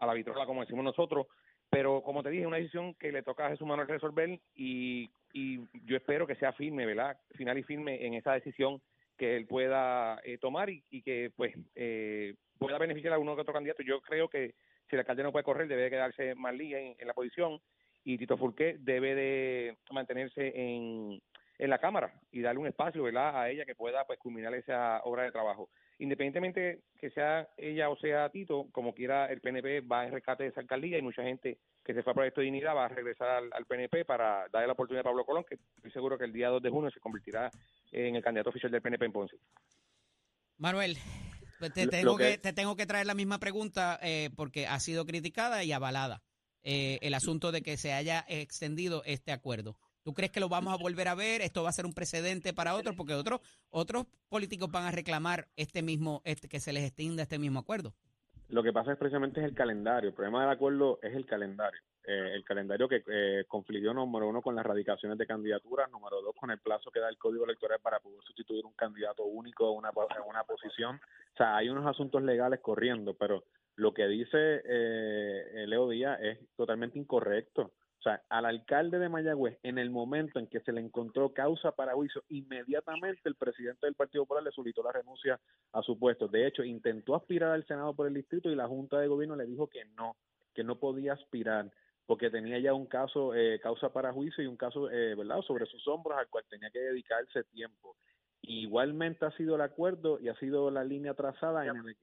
A 0.00 0.06
la 0.06 0.14
vitrola, 0.14 0.46
como 0.46 0.62
decimos 0.62 0.84
nosotros. 0.84 1.26
Pero 1.68 2.02
como 2.02 2.22
te 2.22 2.30
dije, 2.30 2.42
es 2.42 2.48
una 2.48 2.56
decisión 2.56 2.94
que 2.94 3.12
le 3.12 3.22
toca 3.22 3.46
a 3.46 3.50
Jesús 3.50 3.66
Manuel 3.66 3.86
resolver 3.86 4.40
y, 4.56 5.08
y 5.32 5.60
yo 5.84 5.96
espero 5.96 6.26
que 6.26 6.34
sea 6.34 6.52
firme, 6.52 6.84
¿verdad? 6.84 7.16
Final 7.36 7.58
y 7.58 7.62
firme 7.62 8.04
en 8.04 8.14
esa 8.14 8.32
decisión 8.32 8.82
que 9.16 9.36
él 9.36 9.46
pueda 9.46 10.18
eh, 10.24 10.38
tomar 10.38 10.70
y, 10.70 11.02
que 11.02 11.30
pues 11.36 11.54
eh, 11.76 12.34
pueda 12.58 12.78
beneficiar 12.78 13.12
a 13.12 13.18
uno 13.18 13.36
que 13.36 13.42
otro 13.42 13.54
candidato. 13.54 13.82
Yo 13.82 14.00
creo 14.00 14.28
que 14.28 14.54
si 14.88 14.96
el 14.96 15.00
alcalde 15.00 15.22
no 15.22 15.30
puede 15.30 15.44
correr, 15.44 15.68
debe 15.68 15.90
quedarse 15.90 16.34
más 16.34 16.54
en, 16.54 16.96
en 16.98 17.06
la 17.06 17.14
posición 17.14 17.60
y 18.02 18.18
Tito 18.18 18.36
Fulqué 18.36 18.76
debe 18.80 19.14
de 19.14 19.76
mantenerse 19.92 20.52
en, 20.56 21.20
en 21.58 21.70
la 21.70 21.78
Cámara 21.78 22.12
y 22.32 22.40
darle 22.40 22.60
un 22.60 22.66
espacio, 22.66 23.02
¿verdad?, 23.02 23.38
a 23.38 23.50
ella 23.50 23.66
que 23.66 23.74
pueda 23.74 24.06
pues 24.06 24.18
culminar 24.18 24.54
esa 24.54 25.02
obra 25.04 25.24
de 25.24 25.32
trabajo 25.32 25.68
independientemente 26.00 26.80
que 26.98 27.10
sea 27.10 27.48
ella 27.56 27.90
o 27.90 27.96
sea 27.96 28.30
Tito, 28.30 28.68
como 28.72 28.94
quiera 28.94 29.26
el 29.26 29.40
PNP 29.40 29.82
va 29.82 30.04
en 30.04 30.12
rescate 30.12 30.44
de 30.44 30.48
esa 30.48 30.60
alcaldía 30.60 30.98
y 30.98 31.02
mucha 31.02 31.22
gente 31.22 31.58
que 31.84 31.94
se 31.94 32.02
fue 32.02 32.12
a 32.12 32.14
Proyecto 32.14 32.40
de 32.40 32.46
Dignidad 32.46 32.74
va 32.74 32.86
a 32.86 32.88
regresar 32.88 33.42
al, 33.52 33.66
PNP 33.66 34.04
para 34.04 34.46
darle 34.50 34.66
la 34.66 34.72
oportunidad 34.72 35.02
a 35.02 35.10
Pablo 35.10 35.24
Colón, 35.24 35.44
que 35.48 35.56
estoy 35.76 35.90
seguro 35.92 36.18
que 36.18 36.24
el 36.24 36.32
día 36.32 36.48
2 36.48 36.62
de 36.62 36.70
junio 36.70 36.90
se 36.90 37.00
convertirá 37.00 37.50
en 37.92 38.16
el 38.16 38.22
candidato 38.22 38.50
oficial 38.50 38.72
del 38.72 38.82
PNP 38.82 39.04
en 39.04 39.12
Ponce. 39.12 39.36
Manuel, 40.58 40.96
pues 41.58 41.72
te 41.72 41.86
tengo 41.86 42.16
que, 42.16 42.38
te 42.38 42.52
tengo 42.52 42.76
que 42.76 42.86
traer 42.86 43.06
la 43.06 43.14
misma 43.14 43.38
pregunta 43.38 43.98
eh, 44.02 44.30
porque 44.36 44.66
ha 44.66 44.80
sido 44.80 45.04
criticada 45.04 45.64
y 45.64 45.72
avalada 45.72 46.22
eh, 46.62 46.98
el 47.02 47.14
asunto 47.14 47.52
de 47.52 47.62
que 47.62 47.76
se 47.76 47.92
haya 47.92 48.24
extendido 48.28 49.02
este 49.04 49.32
acuerdo. 49.32 49.76
¿Tú 50.10 50.14
crees 50.14 50.32
que 50.32 50.40
lo 50.40 50.48
vamos 50.48 50.74
a 50.74 50.76
volver 50.76 51.06
a 51.06 51.14
ver? 51.14 51.40
¿Esto 51.40 51.62
va 51.62 51.68
a 51.68 51.72
ser 51.72 51.86
un 51.86 51.94
precedente 51.94 52.52
para 52.52 52.74
otros? 52.74 52.96
Porque 52.96 53.14
otros 53.14 53.38
otros 53.70 54.06
políticos 54.28 54.68
van 54.68 54.82
a 54.82 54.90
reclamar 54.90 55.46
este 55.54 55.82
mismo, 55.82 56.20
este, 56.24 56.48
que 56.48 56.58
se 56.58 56.72
les 56.72 56.82
extienda 56.82 57.22
este 57.22 57.38
mismo 57.38 57.60
acuerdo. 57.60 57.94
Lo 58.48 58.64
que 58.64 58.72
pasa 58.72 58.90
es 58.90 58.98
precisamente 58.98 59.38
es 59.38 59.46
el 59.46 59.54
calendario. 59.54 60.08
El 60.08 60.14
problema 60.16 60.40
del 60.40 60.50
acuerdo 60.50 60.98
es 61.00 61.14
el 61.14 61.26
calendario. 61.26 61.80
Eh, 62.02 62.32
el 62.34 62.42
calendario 62.42 62.88
que 62.88 63.04
eh, 63.06 63.44
número 63.94 64.28
uno, 64.28 64.42
con 64.42 64.56
las 64.56 64.66
radicaciones 64.66 65.16
de 65.16 65.28
candidaturas, 65.28 65.88
número 65.92 66.20
dos, 66.22 66.34
con 66.34 66.50
el 66.50 66.58
plazo 66.58 66.90
que 66.90 66.98
da 66.98 67.08
el 67.08 67.16
Código 67.16 67.44
Electoral 67.44 67.78
para 67.80 68.00
poder 68.00 68.20
sustituir 68.24 68.66
un 68.66 68.72
candidato 68.72 69.22
único 69.22 69.70
en 69.70 69.78
una, 69.78 69.92
una 70.26 70.42
posición. 70.42 70.96
O 70.96 71.36
sea, 71.36 71.56
hay 71.56 71.68
unos 71.68 71.86
asuntos 71.86 72.20
legales 72.20 72.58
corriendo, 72.58 73.14
pero 73.14 73.44
lo 73.76 73.94
que 73.94 74.08
dice 74.08 74.60
eh, 74.64 75.64
Leo 75.68 75.88
Díaz 75.88 76.18
es 76.20 76.40
totalmente 76.56 76.98
incorrecto. 76.98 77.70
O 78.00 78.02
sea, 78.02 78.22
al 78.30 78.46
alcalde 78.46 78.98
de 78.98 79.10
Mayagüez, 79.10 79.58
en 79.62 79.76
el 79.76 79.90
momento 79.90 80.38
en 80.38 80.46
que 80.46 80.60
se 80.60 80.72
le 80.72 80.80
encontró 80.80 81.34
causa 81.34 81.72
para 81.72 81.92
juicio, 81.92 82.24
inmediatamente 82.30 83.20
el 83.24 83.34
presidente 83.34 83.86
del 83.86 83.94
Partido 83.94 84.24
Popular 84.24 84.42
le 84.42 84.52
solicitó 84.52 84.82
la 84.82 84.92
renuncia 84.92 85.38
a 85.72 85.82
su 85.82 85.98
puesto. 85.98 86.26
De 86.26 86.46
hecho, 86.46 86.64
intentó 86.64 87.14
aspirar 87.14 87.52
al 87.52 87.66
Senado 87.66 87.94
por 87.94 88.06
el 88.06 88.14
distrito 88.14 88.50
y 88.50 88.54
la 88.54 88.66
Junta 88.66 88.98
de 88.98 89.06
Gobierno 89.06 89.36
le 89.36 89.44
dijo 89.44 89.66
que 89.66 89.84
no, 89.84 90.16
que 90.54 90.64
no 90.64 90.78
podía 90.78 91.12
aspirar 91.12 91.70
porque 92.06 92.30
tenía 92.30 92.58
ya 92.58 92.74
un 92.74 92.86
caso, 92.86 93.34
eh, 93.34 93.60
causa 93.62 93.92
para 93.92 94.12
juicio 94.12 94.42
y 94.42 94.46
un 94.48 94.56
caso, 94.56 94.90
eh, 94.90 95.14
¿verdad?, 95.14 95.42
sobre 95.42 95.66
sus 95.66 95.86
hombros 95.86 96.18
al 96.18 96.28
cual 96.28 96.44
tenía 96.48 96.68
que 96.70 96.80
dedicarse 96.80 97.44
tiempo. 97.44 97.96
Igualmente 98.42 99.26
ha 99.26 99.30
sido 99.32 99.56
el 99.56 99.60
acuerdo 99.60 100.18
y 100.18 100.28
ha 100.28 100.34
sido 100.36 100.70
la 100.70 100.82
línea 100.82 101.14
trazada 101.14 101.64
en 101.66 101.76
el, 101.76 101.96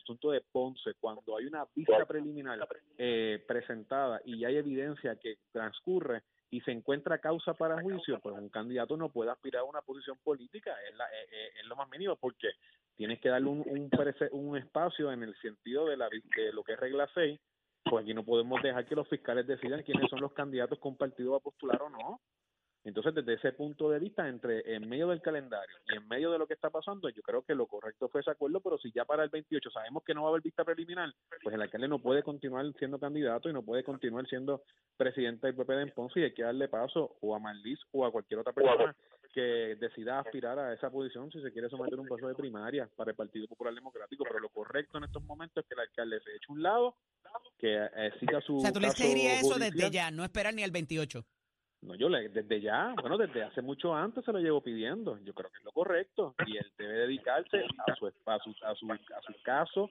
asunto 0.00 0.30
de 0.30 0.40
Ponce. 0.40 0.94
Cuando 0.98 1.36
hay 1.36 1.46
una 1.46 1.66
vista 1.74 2.06
preliminar 2.06 2.66
eh, 2.96 3.44
presentada 3.46 4.20
y 4.24 4.44
hay 4.44 4.56
evidencia 4.56 5.16
que 5.16 5.36
transcurre 5.52 6.22
y 6.50 6.60
se 6.62 6.70
encuentra 6.70 7.18
causa 7.18 7.54
para 7.54 7.82
juicio, 7.82 8.18
pues 8.20 8.34
un 8.36 8.48
candidato 8.48 8.96
no 8.96 9.10
puede 9.10 9.30
aspirar 9.30 9.62
a 9.62 9.64
una 9.64 9.82
posición 9.82 10.16
política, 10.22 10.72
es, 10.88 10.96
la, 10.96 11.04
eh, 11.04 11.26
eh, 11.32 11.48
es, 11.60 11.66
lo 11.66 11.76
más 11.76 11.88
mínimo, 11.90 12.16
porque 12.16 12.48
tienes 12.96 13.20
que 13.20 13.28
darle 13.28 13.48
un, 13.48 13.64
un, 13.66 13.90
un 14.32 14.56
espacio 14.56 15.10
en 15.12 15.22
el 15.24 15.34
sentido 15.36 15.86
de, 15.86 15.96
la, 15.96 16.08
de 16.08 16.52
lo 16.52 16.62
que 16.62 16.74
es 16.74 16.80
regla 16.80 17.08
6, 17.12 17.40
pues 17.84 18.02
aquí 18.02 18.14
no 18.14 18.24
podemos 18.24 18.62
dejar 18.62 18.86
que 18.86 18.94
los 18.94 19.08
fiscales 19.08 19.46
decidan 19.46 19.82
quiénes 19.82 20.08
son 20.08 20.20
los 20.20 20.32
candidatos 20.32 20.78
que 20.78 20.88
un 20.88 20.96
partido 20.96 21.32
va 21.32 21.38
a 21.38 21.40
postular 21.40 21.82
o 21.82 21.90
no. 21.90 22.20
Entonces, 22.84 23.14
desde 23.14 23.34
ese 23.34 23.52
punto 23.52 23.88
de 23.88 23.98
vista, 23.98 24.28
entre 24.28 24.74
en 24.74 24.86
medio 24.86 25.08
del 25.08 25.22
calendario 25.22 25.74
y 25.88 25.96
en 25.96 26.06
medio 26.06 26.30
de 26.30 26.38
lo 26.38 26.46
que 26.46 26.52
está 26.52 26.68
pasando, 26.68 27.08
yo 27.08 27.22
creo 27.22 27.42
que 27.42 27.54
lo 27.54 27.66
correcto 27.66 28.10
fue 28.10 28.20
ese 28.20 28.30
acuerdo, 28.30 28.60
pero 28.60 28.76
si 28.76 28.92
ya 28.92 29.06
para 29.06 29.24
el 29.24 29.30
28 29.30 29.70
sabemos 29.70 30.04
que 30.04 30.12
no 30.12 30.22
va 30.22 30.28
a 30.28 30.30
haber 30.30 30.42
vista 30.42 30.64
preliminar, 30.64 31.10
pues 31.42 31.54
el 31.54 31.62
alcalde 31.62 31.88
no 31.88 31.98
puede 31.98 32.22
continuar 32.22 32.66
siendo 32.78 32.98
candidato 32.98 33.48
y 33.48 33.54
no 33.54 33.62
puede 33.62 33.84
continuar 33.84 34.26
siendo 34.28 34.62
presidente 34.98 35.46
del 35.46 35.56
PP 35.56 35.72
de 35.72 35.86
Ponce 35.92 36.20
y 36.20 36.24
hay 36.24 36.34
que 36.34 36.42
darle 36.42 36.68
paso 36.68 37.16
o 37.22 37.34
a 37.34 37.38
Marlis 37.38 37.80
o 37.92 38.04
a 38.04 38.12
cualquier 38.12 38.40
otra 38.40 38.52
persona 38.52 38.94
que 39.32 39.76
decida 39.80 40.20
aspirar 40.20 40.58
a 40.58 40.74
esa 40.74 40.90
posición 40.90 41.30
si 41.30 41.40
se 41.40 41.52
quiere 41.52 41.68
someter 41.68 41.98
un 41.98 42.06
paso 42.06 42.28
de 42.28 42.34
primaria 42.34 42.88
para 42.96 43.10
el 43.10 43.16
Partido 43.16 43.48
Popular 43.48 43.74
Democrático, 43.74 44.24
pero 44.24 44.38
lo 44.38 44.50
correcto 44.50 44.98
en 44.98 45.04
estos 45.04 45.24
momentos 45.24 45.64
es 45.64 45.68
que 45.68 45.74
el 45.74 45.80
alcalde 45.80 46.20
se 46.20 46.30
eche 46.36 46.52
un 46.52 46.62
lado, 46.62 46.96
que 47.58 47.74
eh, 47.74 48.12
siga 48.20 48.40
su... 48.42 48.58
O 48.58 48.60
sea, 48.60 48.72
tú 48.72 48.78
le 48.78 48.90
dirías 48.90 49.42
eso 49.42 49.58
desde 49.58 49.90
ya, 49.90 50.10
no 50.10 50.22
esperar 50.22 50.54
ni 50.54 50.62
el 50.62 50.70
28. 50.70 51.24
No, 51.84 51.94
yo 51.94 52.08
le, 52.08 52.30
desde 52.30 52.60
ya, 52.60 52.94
bueno, 53.00 53.18
desde 53.18 53.42
hace 53.42 53.60
mucho 53.60 53.94
antes 53.94 54.24
se 54.24 54.32
lo 54.32 54.38
llevo 54.38 54.62
pidiendo. 54.62 55.18
Yo 55.18 55.34
creo 55.34 55.50
que 55.50 55.58
es 55.58 55.64
lo 55.64 55.72
correcto 55.72 56.34
y 56.46 56.56
él 56.56 56.72
debe 56.78 56.94
dedicarse 56.94 57.58
a 57.86 57.94
su 57.94 58.06
a 58.06 58.38
su, 58.38 58.54
a 58.64 58.74
su, 58.74 58.90
a 58.92 59.22
su 59.22 59.42
caso 59.42 59.90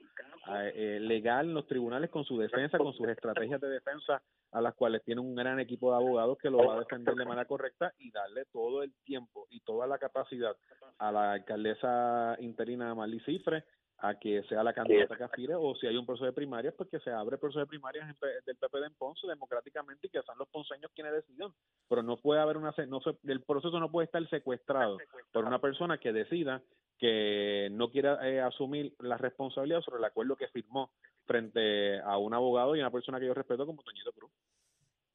eh, 0.73 0.99
legal 0.99 1.47
en 1.47 1.53
los 1.53 1.67
tribunales 1.67 2.09
con 2.09 2.25
su 2.25 2.37
defensa, 2.37 2.77
con 2.77 2.93
sus 2.93 3.07
estrategias 3.07 3.61
de 3.61 3.69
defensa 3.69 4.21
a 4.51 4.61
las 4.61 4.73
cuales 4.75 5.03
tiene 5.03 5.21
un 5.21 5.35
gran 5.35 5.59
equipo 5.59 5.91
de 5.91 5.97
abogados 5.97 6.37
que 6.37 6.49
lo 6.49 6.59
va 6.59 6.75
a 6.75 6.79
defender 6.79 7.15
de 7.15 7.25
manera 7.25 7.45
correcta 7.45 7.93
y 7.99 8.11
darle 8.11 8.45
todo 8.51 8.83
el 8.83 8.93
tiempo 9.03 9.47
y 9.49 9.59
toda 9.61 9.87
la 9.87 9.97
capacidad 9.97 10.55
a 10.97 11.11
la 11.11 11.33
alcaldesa 11.33 12.37
interina 12.39 12.93
Marley 12.95 13.19
Cifre 13.21 13.63
a 14.03 14.19
que 14.19 14.43
sea 14.49 14.63
la 14.63 14.73
candidata 14.73 15.15
que 15.15 15.23
aspire 15.23 15.55
o 15.55 15.73
si 15.75 15.87
hay 15.87 15.95
un 15.95 16.05
proceso 16.05 16.25
de 16.25 16.33
primarias, 16.33 16.73
pues 16.77 16.89
que 16.89 16.99
se 16.99 17.09
abre 17.09 17.35
el 17.35 17.39
proceso 17.39 17.61
de 17.61 17.67
primarias 17.67 18.05
del 18.45 18.57
PP 18.57 18.79
de 18.81 18.89
Ponce 18.91 19.25
democráticamente 19.25 20.07
y 20.07 20.09
que 20.09 20.21
sean 20.21 20.37
los 20.37 20.49
ponceños 20.49 20.91
quienes 20.93 21.13
decidan. 21.13 21.53
Pero 21.87 22.03
no 22.03 22.17
puede 22.17 22.41
haber 22.41 22.57
una... 22.57 22.73
No 22.89 22.99
el 23.23 23.41
proceso 23.43 23.79
no 23.79 23.89
puede 23.89 24.07
estar 24.07 24.29
secuestrado 24.29 24.97
por 25.31 25.45
una 25.45 25.59
persona 25.59 25.97
que 25.99 26.11
decida 26.11 26.61
que 26.99 27.69
no 27.71 27.91
quiera 27.91 28.19
eh, 28.27 28.41
asumir 28.41 28.93
la 28.99 29.17
responsabilidad 29.17 29.81
sobre 29.81 29.99
el 29.99 30.05
acuerdo 30.05 30.35
que 30.35 30.49
firmó 30.49 30.91
frente 31.25 32.01
a 32.01 32.17
un 32.17 32.33
abogado 32.33 32.75
y 32.75 32.81
una 32.81 32.91
persona 32.91 33.21
que 33.21 33.27
yo 33.27 33.33
respeto 33.33 33.65
como 33.65 33.83
Toñito 33.83 34.11
Cruz. 34.11 34.31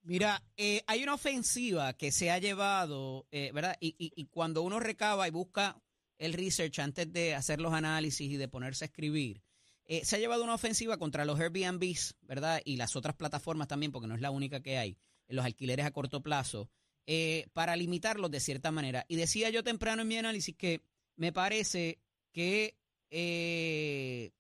Mira, 0.03 0.41
eh, 0.57 0.81
hay 0.87 1.03
una 1.03 1.13
ofensiva 1.13 1.93
que 1.93 2.11
se 2.11 2.31
ha 2.31 2.39
llevado, 2.39 3.27
eh, 3.33 3.51
¿verdad? 3.53 3.77
Y, 3.81 3.89
y, 3.99 4.13
y, 4.17 4.27
cuando 4.29 4.63
uno 4.63 4.81
recaba 4.81 5.29
y 5.29 5.31
busca 5.31 5.77
el 6.19 6.33
research 6.33 6.79
antes 6.81 7.13
de 7.13 7.35
hacer 7.35 7.61
los 7.61 7.73
análisis 7.73 8.31
y 8.31 8.37
de 8.37 8.49
ponerse 8.49 8.85
a 8.85 8.87
escribir, 8.87 9.43
eh, 9.85 10.05
se 10.05 10.17
ha 10.17 10.19
llevado 10.19 10.45
una 10.45 10.55
ofensiva 10.55 10.99
contra 10.99 11.25
los 11.25 11.41
Airbnbs, 11.41 12.17
¿verdad? 12.21 12.61
Y 12.65 12.77
las 12.77 12.95
otras 12.95 13.17
plataformas 13.17 13.69
también, 13.69 13.91
porque 13.91 14.07
no 14.07 14.15
es 14.15 14.21
la 14.21 14.31
única 14.31 14.61
que 14.61 14.77
hay, 14.77 14.99
los 15.29 15.45
alquileres 15.45 15.87
a 15.87 15.93
corto 15.93 16.23
plazo, 16.23 16.69
eh, 17.07 17.47
para 17.55 17.75
limitarlos 17.75 18.31
de 18.31 18.41
cierta 18.41 18.71
manera. 18.71 19.07
Y 19.09 19.17
decía 19.17 19.49
yo 19.49 19.65
temprano 19.65 20.03
en 20.03 20.09
mi 20.09 20.19
análisis 20.19 20.55
que 20.55 20.83
me 21.17 21.33
parece 21.33 22.01
que 22.33 22.77
eh, 23.11 24.33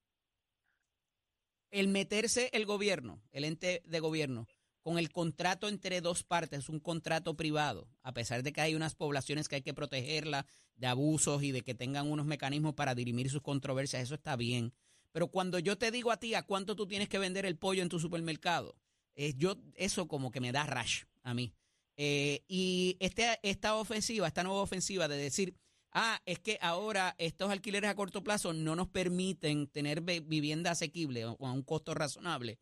el 1.70 1.88
meterse 1.88 2.50
el 2.52 2.66
gobierno, 2.66 3.22
el 3.32 3.44
ente 3.44 3.82
de 3.86 4.00
gobierno, 4.00 4.46
con 4.88 4.98
el 4.98 5.12
contrato 5.12 5.68
entre 5.68 6.00
dos 6.00 6.24
partes, 6.24 6.70
un 6.70 6.80
contrato 6.80 7.36
privado, 7.36 7.90
a 8.02 8.14
pesar 8.14 8.42
de 8.42 8.54
que 8.54 8.62
hay 8.62 8.74
unas 8.74 8.94
poblaciones 8.94 9.46
que 9.46 9.56
hay 9.56 9.60
que 9.60 9.74
protegerla 9.74 10.46
de 10.76 10.86
abusos 10.86 11.42
y 11.42 11.52
de 11.52 11.60
que 11.60 11.74
tengan 11.74 12.10
unos 12.10 12.24
mecanismos 12.24 12.72
para 12.72 12.94
dirimir 12.94 13.28
sus 13.28 13.42
controversias, 13.42 14.02
eso 14.02 14.14
está 14.14 14.34
bien. 14.34 14.72
Pero 15.12 15.28
cuando 15.28 15.58
yo 15.58 15.76
te 15.76 15.90
digo 15.90 16.10
a 16.10 16.16
ti 16.16 16.32
a 16.32 16.42
cuánto 16.42 16.74
tú 16.74 16.86
tienes 16.86 17.10
que 17.10 17.18
vender 17.18 17.44
el 17.44 17.58
pollo 17.58 17.82
en 17.82 17.90
tu 17.90 18.00
supermercado, 18.00 18.76
eh, 19.14 19.34
yo 19.36 19.58
eso 19.74 20.08
como 20.08 20.30
que 20.30 20.40
me 20.40 20.52
da 20.52 20.64
rash 20.64 21.02
a 21.22 21.34
mí. 21.34 21.52
Eh, 21.98 22.42
y 22.48 22.96
este, 22.98 23.38
esta 23.42 23.74
ofensiva, 23.74 24.26
esta 24.26 24.42
nueva 24.42 24.62
ofensiva 24.62 25.06
de 25.06 25.18
decir, 25.18 25.54
ah, 25.92 26.18
es 26.24 26.38
que 26.38 26.56
ahora 26.62 27.14
estos 27.18 27.50
alquileres 27.50 27.90
a 27.90 27.94
corto 27.94 28.24
plazo 28.24 28.54
no 28.54 28.74
nos 28.74 28.88
permiten 28.88 29.66
tener 29.66 30.00
vivienda 30.00 30.70
asequible 30.70 31.26
o 31.26 31.46
a 31.46 31.52
un 31.52 31.62
costo 31.62 31.92
razonable, 31.92 32.58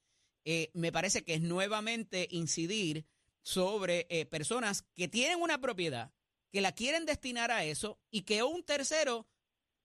eh, 0.46 0.70
me 0.72 0.92
parece 0.92 1.24
que 1.24 1.34
es 1.34 1.42
nuevamente 1.42 2.26
incidir 2.30 3.04
sobre 3.42 4.06
personas 4.30 4.82
que 4.94 5.06
tienen 5.06 5.40
una 5.40 5.60
propiedad 5.60 6.10
que 6.50 6.60
la 6.60 6.72
quieren 6.72 7.04
destinar 7.04 7.50
a 7.50 7.64
eso 7.64 8.00
y 8.10 8.22
que 8.22 8.42
un 8.42 8.64
tercero 8.64 9.28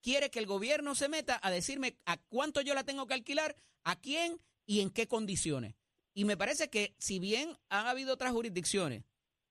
quiere 0.01 0.31
que 0.31 0.39
el 0.39 0.45
gobierno 0.45 0.95
se 0.95 1.09
meta 1.09 1.39
a 1.41 1.51
decirme 1.51 1.97
a 2.05 2.17
cuánto 2.17 2.61
yo 2.61 2.73
la 2.73 2.83
tengo 2.83 3.07
que 3.07 3.13
alquilar, 3.13 3.55
a 3.83 3.99
quién 3.99 4.41
y 4.65 4.81
en 4.81 4.89
qué 4.89 5.07
condiciones. 5.07 5.75
Y 6.13 6.25
me 6.25 6.37
parece 6.37 6.69
que 6.69 6.95
si 6.97 7.19
bien 7.19 7.57
han 7.69 7.87
habido 7.87 8.13
otras 8.13 8.31
jurisdicciones, 8.31 9.03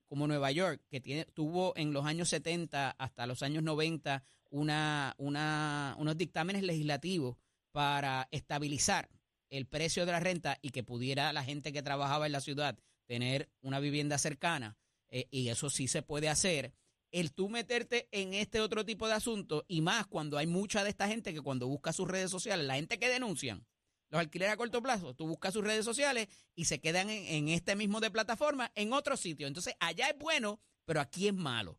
como 0.07 0.27
Nueva 0.27 0.51
York, 0.51 0.83
que 0.91 1.01
tiene, 1.01 1.25
tuvo 1.25 1.73
en 1.77 1.93
los 1.93 2.05
años 2.05 2.29
70 2.31 2.91
hasta 2.91 3.27
los 3.27 3.43
años 3.43 3.63
90 3.63 4.25
una, 4.51 5.15
una, 5.19 5.95
unos 5.99 6.17
dictámenes 6.17 6.65
legislativos 6.65 7.37
para 7.71 8.29
estabilizar 8.33 9.09
el 9.51 9.67
precio 9.67 10.07
de 10.07 10.13
la 10.13 10.21
renta 10.21 10.59
y 10.63 10.71
que 10.71 10.83
pudiera 10.83 11.33
la 11.33 11.45
gente 11.45 11.73
que 11.73 11.83
trabajaba 11.83 12.27
en 12.27 12.33
la 12.33 12.41
ciudad 12.41 12.79
tener 13.07 13.51
una 13.61 13.81
vivienda 13.81 14.19
cercana, 14.19 14.77
eh, 15.09 15.27
y 15.31 15.49
eso 15.49 15.69
sí 15.69 15.89
se 15.89 16.03
puede 16.03 16.29
hacer, 16.29 16.73
el 17.11 17.33
tú 17.33 17.49
meterte 17.49 18.09
en 18.13 18.35
este 18.35 18.61
otro 18.61 18.85
tipo 18.85 19.09
de 19.09 19.15
asuntos 19.15 19.65
y 19.67 19.81
más 19.81 20.07
cuando 20.07 20.39
hay 20.39 20.47
mucha 20.47 20.85
de 20.85 20.91
esta 20.91 21.09
gente 21.09 21.35
que 21.35 21.41
cuando 21.41 21.67
busca 21.67 21.93
sus 21.93 22.09
redes 22.09 22.31
sociales, 22.31 22.67
la 22.67 22.77
gente 22.77 22.99
que 22.99 23.09
denuncian 23.09 23.67
los 24.11 24.21
alquileres 24.21 24.55
a 24.55 24.57
corto 24.57 24.83
plazo, 24.83 25.15
tú 25.15 25.27
buscas 25.27 25.55
sus 25.55 25.65
redes 25.65 25.85
sociales 25.85 26.29
y 26.55 26.65
se 26.65 26.81
quedan 26.81 27.11
en, 27.11 27.49
este 27.49 27.77
mismo 27.77 28.01
de 28.01 28.11
plataforma 28.11 28.73
en 28.75 28.93
otro 28.93 29.17
sitio. 29.17 29.47
Entonces, 29.47 29.75
allá 29.79 30.09
es 30.09 30.19
bueno, 30.19 30.61
pero 30.85 31.01
aquí 31.01 31.29
es 31.29 31.35
malo. 31.35 31.79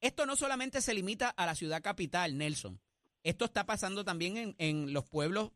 Esto 0.00 0.24
no 0.24 0.36
solamente 0.36 0.80
se 0.80 0.94
limita 0.94 1.28
a 1.28 1.44
la 1.44 1.54
ciudad 1.54 1.82
capital, 1.82 2.38
Nelson. 2.38 2.80
Esto 3.24 3.44
está 3.44 3.66
pasando 3.66 4.04
también 4.04 4.54
en, 4.58 4.92
los 4.92 5.04
pueblos 5.04 5.52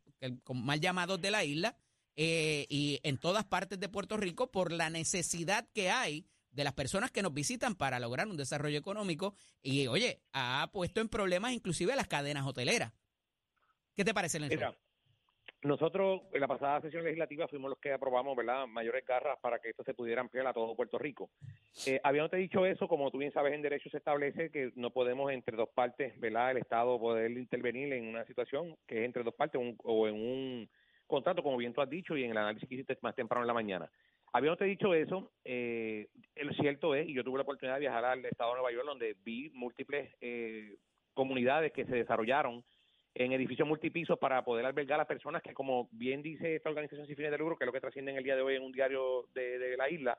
mal 0.53 0.79
llamados 0.79 1.21
de 1.21 1.31
la 1.31 1.43
isla 1.43 1.77
eh, 2.15 2.65
y 2.69 2.99
en 3.03 3.17
todas 3.17 3.45
partes 3.45 3.79
de 3.79 3.89
Puerto 3.89 4.17
Rico 4.17 4.51
por 4.51 4.71
la 4.71 4.89
necesidad 4.89 5.67
que 5.73 5.89
hay 5.89 6.25
de 6.51 6.63
las 6.63 6.73
personas 6.73 7.11
que 7.11 7.21
nos 7.21 7.33
visitan 7.33 7.75
para 7.75 7.99
lograr 7.99 8.27
un 8.27 8.37
desarrollo 8.37 8.79
económico 8.79 9.35
y, 9.61 9.85
oye, 9.87 10.23
ha 10.33 10.69
puesto 10.73 11.01
en 11.01 11.09
problemas 11.09 11.53
inclusive 11.53 11.95
las 11.95 12.07
cadenas 12.07 12.47
hoteleras. 12.47 12.93
¿Qué 13.93 14.03
te 14.03 14.13
parece, 14.13 14.39
Nelson? 14.39 14.57
Mira, 14.57 14.77
nosotros 15.63 16.21
en 16.33 16.41
la 16.41 16.47
pasada 16.47 16.81
sesión 16.81 17.03
legislativa 17.03 17.47
fuimos 17.47 17.69
los 17.69 17.79
que 17.79 17.91
aprobamos, 17.91 18.35
¿verdad?, 18.35 18.67
mayores 18.67 19.05
garras 19.05 19.39
para 19.41 19.59
que 19.59 19.69
esto 19.69 19.83
se 19.83 19.93
pudiera 19.93 20.21
ampliar 20.21 20.45
a 20.47 20.53
todo 20.53 20.75
Puerto 20.75 20.97
Rico. 20.97 21.29
Eh, 21.85 21.99
habiéndote 22.03 22.37
dicho 22.37 22.65
eso, 22.65 22.87
como 22.87 23.09
tú 23.09 23.17
bien 23.17 23.31
sabes, 23.31 23.53
en 23.53 23.61
derecho 23.61 23.89
se 23.89 23.97
establece 23.97 24.51
que 24.51 24.71
no 24.75 24.91
podemos 24.91 25.31
entre 25.31 25.57
dos 25.57 25.69
partes, 25.69 26.19
¿verdad?, 26.19 26.51
el 26.51 26.57
Estado 26.57 26.99
poder 26.99 27.31
intervenir 27.31 27.91
en 27.93 28.07
una 28.07 28.25
situación 28.25 28.75
que 28.85 28.99
es 28.99 29.05
entre 29.05 29.23
dos 29.23 29.33
partes 29.33 29.59
o 29.83 30.07
en 30.07 30.15
un 30.15 30.69
contrato, 31.07 31.41
como 31.41 31.57
bien 31.57 31.73
tú 31.73 31.81
has 31.81 31.89
dicho, 31.89 32.15
y 32.15 32.23
en 32.23 32.31
el 32.31 32.37
análisis 32.37 32.67
que 32.67 32.75
hiciste 32.75 32.97
más 33.01 33.15
temprano 33.15 33.43
en 33.43 33.47
la 33.47 33.53
mañana. 33.53 33.89
Habiéndote 34.33 34.65
dicho 34.65 34.93
eso, 34.93 35.31
eh, 35.45 36.07
el 36.35 36.53
cierto 36.55 36.93
es, 36.93 37.07
y 37.07 37.13
yo 37.13 37.23
tuve 37.23 37.37
la 37.37 37.43
oportunidad 37.43 37.75
de 37.75 37.81
viajar 37.81 38.05
al 38.05 38.25
estado 38.25 38.51
de 38.51 38.55
Nueva 38.57 38.71
York, 38.71 38.85
donde 38.85 39.15
vi 39.23 39.49
múltiples 39.51 40.13
eh, 40.21 40.77
comunidades 41.13 41.71
que 41.71 41.85
se 41.85 41.95
desarrollaron 41.95 42.63
en 43.17 43.31
edificios 43.31 43.67
multipisos 43.67 44.19
para 44.19 44.43
poder 44.43 44.65
albergar 44.65 44.99
a 44.99 45.05
personas 45.05 45.41
que, 45.41 45.53
como 45.53 45.89
bien 45.91 46.21
dice 46.21 46.55
esta 46.55 46.69
organización 46.69 47.07
sin 47.07 47.15
fines 47.15 47.31
de 47.31 47.37
lucro, 47.37 47.57
que 47.57 47.63
es 47.63 47.67
lo 47.67 47.73
que 47.73 47.81
trascienden 47.81 48.17
el 48.17 48.23
día 48.23 48.35
de 48.35 48.41
hoy 48.41 48.55
en 48.55 48.63
un 48.63 48.71
diario 48.71 49.27
de 49.33 49.75
la 49.77 49.89
isla, 49.89 50.17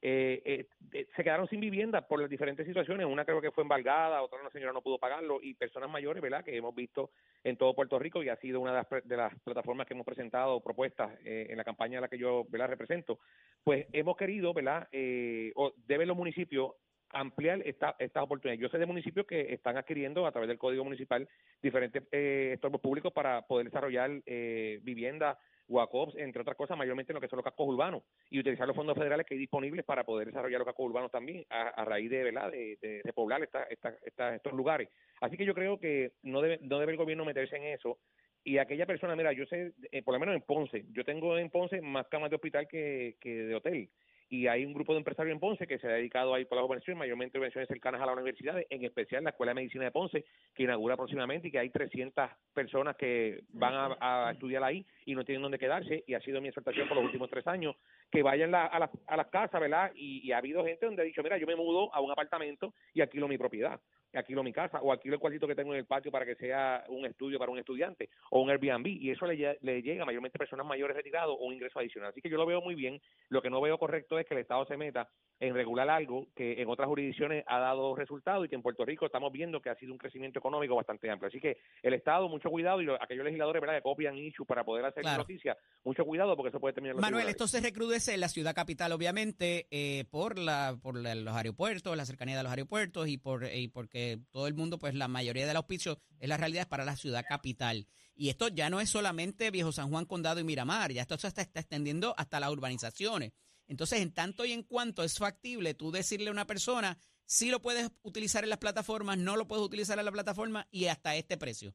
eh, 0.00 0.66
eh, 0.92 1.06
se 1.16 1.24
quedaron 1.24 1.48
sin 1.48 1.58
vivienda 1.58 2.02
por 2.06 2.20
las 2.20 2.30
diferentes 2.30 2.66
situaciones. 2.66 3.06
Una 3.06 3.24
creo 3.24 3.40
que 3.40 3.50
fue 3.50 3.62
embargada, 3.62 4.22
otra 4.22 4.40
una 4.40 4.50
señora 4.50 4.72
no 4.72 4.82
pudo 4.82 4.98
pagarlo 4.98 5.40
y 5.42 5.54
personas 5.54 5.90
mayores, 5.90 6.22
¿verdad? 6.22 6.44
Que 6.44 6.56
hemos 6.56 6.74
visto 6.74 7.10
en 7.42 7.56
todo 7.56 7.74
Puerto 7.74 7.98
Rico 7.98 8.22
y 8.22 8.28
ha 8.28 8.36
sido 8.36 8.60
una 8.60 8.84
de 9.04 9.16
las, 9.16 9.34
plataformas 9.42 9.86
que 9.86 9.94
hemos 9.94 10.06
presentado 10.06 10.60
propuestas 10.60 11.18
eh, 11.24 11.48
en 11.50 11.56
la 11.56 11.64
campaña 11.64 11.98
a 11.98 12.02
la 12.02 12.08
que 12.08 12.18
yo, 12.18 12.44
¿verdad? 12.48 12.68
Represento. 12.68 13.18
Pues 13.64 13.86
hemos 13.92 14.16
querido, 14.16 14.54
¿verdad? 14.54 14.88
Eh, 14.92 15.52
o 15.56 15.72
deben 15.86 16.08
los 16.08 16.16
municipios 16.16 16.72
ampliar 17.12 17.62
esta, 17.64 17.96
estas 17.98 18.22
oportunidades. 18.22 18.60
Yo 18.60 18.68
sé 18.68 18.78
de 18.78 18.86
municipios 18.86 19.26
que 19.26 19.52
están 19.52 19.76
adquiriendo 19.76 20.26
a 20.26 20.32
través 20.32 20.48
del 20.48 20.58
Código 20.58 20.84
Municipal 20.84 21.28
diferentes 21.62 22.02
eh, 22.12 22.52
estorbos 22.54 22.80
públicos 22.80 23.12
para 23.12 23.42
poder 23.42 23.66
desarrollar 23.66 24.10
eh, 24.26 24.80
vivienda 24.82 25.38
Guacops, 25.68 26.16
entre 26.16 26.40
otras 26.40 26.56
cosas, 26.56 26.78
mayormente 26.78 27.12
en 27.12 27.16
lo 27.16 27.20
que 27.20 27.28
son 27.28 27.36
los 27.36 27.44
cascos 27.44 27.68
urbanos, 27.68 28.02
y 28.30 28.40
utilizar 28.40 28.66
los 28.66 28.74
fondos 28.74 28.96
federales 28.96 29.26
que 29.26 29.34
hay 29.34 29.40
disponibles 29.40 29.84
para 29.84 30.02
poder 30.04 30.28
desarrollar 30.28 30.60
los 30.60 30.66
cascos 30.66 30.86
urbanos 30.86 31.10
también, 31.10 31.44
a, 31.50 31.84
raíz 31.84 32.08
de, 32.10 32.24
¿verdad? 32.24 32.50
de, 32.50 32.78
de, 32.80 33.12
poblar 33.12 33.42
esta, 33.42 33.64
esta, 33.64 34.34
estos 34.34 34.52
lugares. 34.54 34.88
Así 35.20 35.36
que 35.36 35.44
yo 35.44 35.54
creo 35.54 35.78
que 35.78 36.12
no 36.22 36.40
debe, 36.40 36.58
no 36.62 36.78
debe 36.78 36.92
el 36.92 36.98
gobierno 36.98 37.26
meterse 37.26 37.56
en 37.56 37.64
eso. 37.64 37.98
Y 38.44 38.56
aquella 38.56 38.86
persona, 38.86 39.14
mira, 39.14 39.32
yo 39.32 39.44
sé, 39.44 39.72
eh, 39.92 40.02
por 40.02 40.14
lo 40.14 40.20
menos 40.20 40.34
en 40.36 40.42
Ponce, 40.42 40.86
yo 40.92 41.04
tengo 41.04 41.36
en 41.36 41.50
Ponce 41.50 41.82
más 41.82 42.08
camas 42.08 42.30
de 42.30 42.36
hospital 42.36 42.66
que 42.66 43.16
de 43.22 43.54
hotel 43.54 43.90
y 44.28 44.46
hay 44.46 44.64
un 44.64 44.74
grupo 44.74 44.92
de 44.92 44.98
empresarios 44.98 45.32
en 45.32 45.40
Ponce 45.40 45.66
que 45.66 45.78
se 45.78 45.86
ha 45.86 45.92
dedicado 45.92 46.34
a 46.34 46.40
ir 46.40 46.46
por 46.46 46.56
las 46.56 46.66
subvenciones, 46.66 46.98
mayormente 46.98 47.38
cercanas 47.66 48.00
a 48.00 48.06
las 48.06 48.14
universidades, 48.14 48.66
en 48.70 48.84
especial 48.84 49.24
la 49.24 49.30
Escuela 49.30 49.50
de 49.50 49.56
Medicina 49.56 49.84
de 49.84 49.90
Ponce, 49.90 50.24
que 50.54 50.64
inaugura 50.64 50.96
próximamente 50.96 51.48
y 51.48 51.50
que 51.50 51.58
hay 51.58 51.70
300 51.70 52.30
personas 52.52 52.96
que 52.96 53.42
van 53.50 53.96
a, 54.00 54.30
estudiar 54.32 54.62
ahí 54.64 54.84
y 55.06 55.14
no 55.14 55.24
tienen 55.24 55.42
dónde 55.42 55.58
quedarse, 55.58 56.04
y 56.06 56.14
ha 56.14 56.20
sido 56.20 56.40
mi 56.40 56.48
exhortación 56.48 56.88
por 56.88 56.96
los 56.96 57.06
últimos 57.06 57.30
tres 57.30 57.46
años, 57.46 57.76
que 58.10 58.22
vayan 58.22 58.54
a, 58.54 58.66
a 58.66 59.16
las 59.16 59.26
casas, 59.28 59.60
¿verdad? 59.60 59.92
Y, 59.94 60.26
y, 60.26 60.32
ha 60.32 60.38
habido 60.38 60.64
gente 60.64 60.86
donde 60.86 61.02
ha 61.02 61.04
dicho, 61.04 61.22
mira, 61.22 61.38
yo 61.38 61.46
me 61.46 61.56
mudo 61.56 61.94
a 61.94 62.00
un 62.00 62.10
apartamento 62.10 62.74
y 62.92 63.00
alquilo 63.00 63.28
mi 63.28 63.38
propiedad 63.38 63.80
alquilo 64.14 64.42
mi 64.42 64.52
casa 64.52 64.80
o 64.80 64.92
alquilo 64.92 65.14
el 65.14 65.20
cuartito 65.20 65.46
que 65.46 65.54
tengo 65.54 65.72
en 65.72 65.80
el 65.80 65.86
patio 65.86 66.10
para 66.10 66.24
que 66.24 66.34
sea 66.36 66.84
un 66.88 67.04
estudio 67.04 67.38
para 67.38 67.52
un 67.52 67.58
estudiante 67.58 68.08
o 68.30 68.40
un 68.40 68.50
Airbnb 68.50 68.86
y 68.86 69.10
eso 69.10 69.26
le, 69.26 69.58
le 69.60 69.82
llega 69.82 70.04
mayormente 70.04 70.36
a 70.36 70.40
personas 70.40 70.66
mayores 70.66 70.96
retirados 70.96 71.36
o 71.38 71.44
un 71.44 71.54
ingreso 71.54 71.78
adicional. 71.78 72.10
Así 72.10 72.20
que 72.20 72.30
yo 72.30 72.36
lo 72.36 72.46
veo 72.46 72.60
muy 72.60 72.74
bien. 72.74 73.00
Lo 73.28 73.42
que 73.42 73.50
no 73.50 73.60
veo 73.60 73.78
correcto 73.78 74.18
es 74.18 74.26
que 74.26 74.34
el 74.34 74.40
Estado 74.40 74.64
se 74.66 74.76
meta 74.76 75.08
en 75.40 75.54
regular 75.54 75.88
algo 75.88 76.26
que 76.34 76.60
en 76.60 76.68
otras 76.68 76.88
jurisdicciones 76.88 77.44
ha 77.46 77.58
dado 77.58 77.94
resultado 77.94 78.44
y 78.44 78.48
que 78.48 78.56
en 78.56 78.62
Puerto 78.62 78.84
Rico 78.84 79.06
estamos 79.06 79.32
viendo 79.32 79.60
que 79.60 79.70
ha 79.70 79.76
sido 79.76 79.92
un 79.92 79.98
crecimiento 79.98 80.38
económico 80.38 80.74
bastante 80.74 81.10
amplio. 81.10 81.28
Así 81.28 81.40
que 81.40 81.58
el 81.82 81.94
Estado, 81.94 82.28
mucho 82.28 82.50
cuidado 82.50 82.82
y 82.82 82.88
aquellos 83.00 83.24
legisladores 83.24 83.60
¿verdad? 83.60 83.76
que 83.76 83.82
copian 83.82 84.16
issues 84.16 84.46
para 84.46 84.64
poder 84.64 84.84
hacer 84.84 85.04
noticias, 85.04 85.56
mucho 85.84 86.04
cuidado 86.04 86.36
porque 86.36 86.48
eso 86.48 86.60
puede 86.60 86.74
terminar. 86.74 86.96
Manuel, 86.96 87.28
esto 87.28 87.46
se 87.46 87.60
recrudece 87.60 88.14
en 88.14 88.20
la 88.20 88.28
ciudad 88.28 88.54
capital, 88.54 88.92
obviamente, 88.92 89.66
eh, 89.70 90.04
por 90.10 90.38
la 90.38 90.76
por 90.82 90.96
los 90.96 91.34
aeropuertos, 91.34 91.96
la 91.96 92.04
cercanía 92.04 92.36
de 92.36 92.42
los 92.42 92.50
aeropuertos 92.50 93.08
y 93.08 93.18
por 93.18 93.44
y 93.44 93.68
porque 93.68 93.97
todo 94.30 94.46
el 94.46 94.54
mundo 94.54 94.78
pues 94.78 94.94
la 94.94 95.08
mayoría 95.08 95.46
del 95.46 95.56
auspicio 95.56 95.98
es 96.18 96.28
la 96.28 96.36
realidad 96.36 96.68
para 96.68 96.84
la 96.84 96.96
ciudad 96.96 97.24
capital. 97.26 97.86
Y 98.14 98.30
esto 98.30 98.48
ya 98.48 98.68
no 98.68 98.80
es 98.80 98.90
solamente 98.90 99.50
Viejo 99.50 99.70
San 99.70 99.90
Juan, 99.90 100.04
Condado 100.04 100.40
y 100.40 100.44
Miramar, 100.44 100.92
ya 100.92 101.02
esto 101.02 101.16
se 101.16 101.28
está, 101.28 101.42
extendiendo 101.42 102.14
hasta 102.16 102.40
las 102.40 102.50
urbanizaciones. 102.50 103.32
Entonces, 103.68 104.00
en 104.00 104.12
tanto 104.12 104.44
y 104.44 104.52
en 104.52 104.62
cuanto 104.62 105.04
es 105.04 105.18
factible 105.18 105.74
tú 105.74 105.92
decirle 105.92 106.28
a 106.28 106.32
una 106.32 106.46
persona 106.46 106.98
si 107.26 107.50
lo 107.50 107.60
puedes 107.60 107.90
utilizar 108.02 108.42
en 108.42 108.50
las 108.50 108.58
plataformas, 108.58 109.18
no 109.18 109.36
lo 109.36 109.46
puedes 109.46 109.64
utilizar 109.64 109.98
en 109.98 110.06
la 110.06 110.12
plataforma 110.12 110.66
y 110.70 110.86
hasta 110.86 111.14
este 111.14 111.36
precio. 111.36 111.74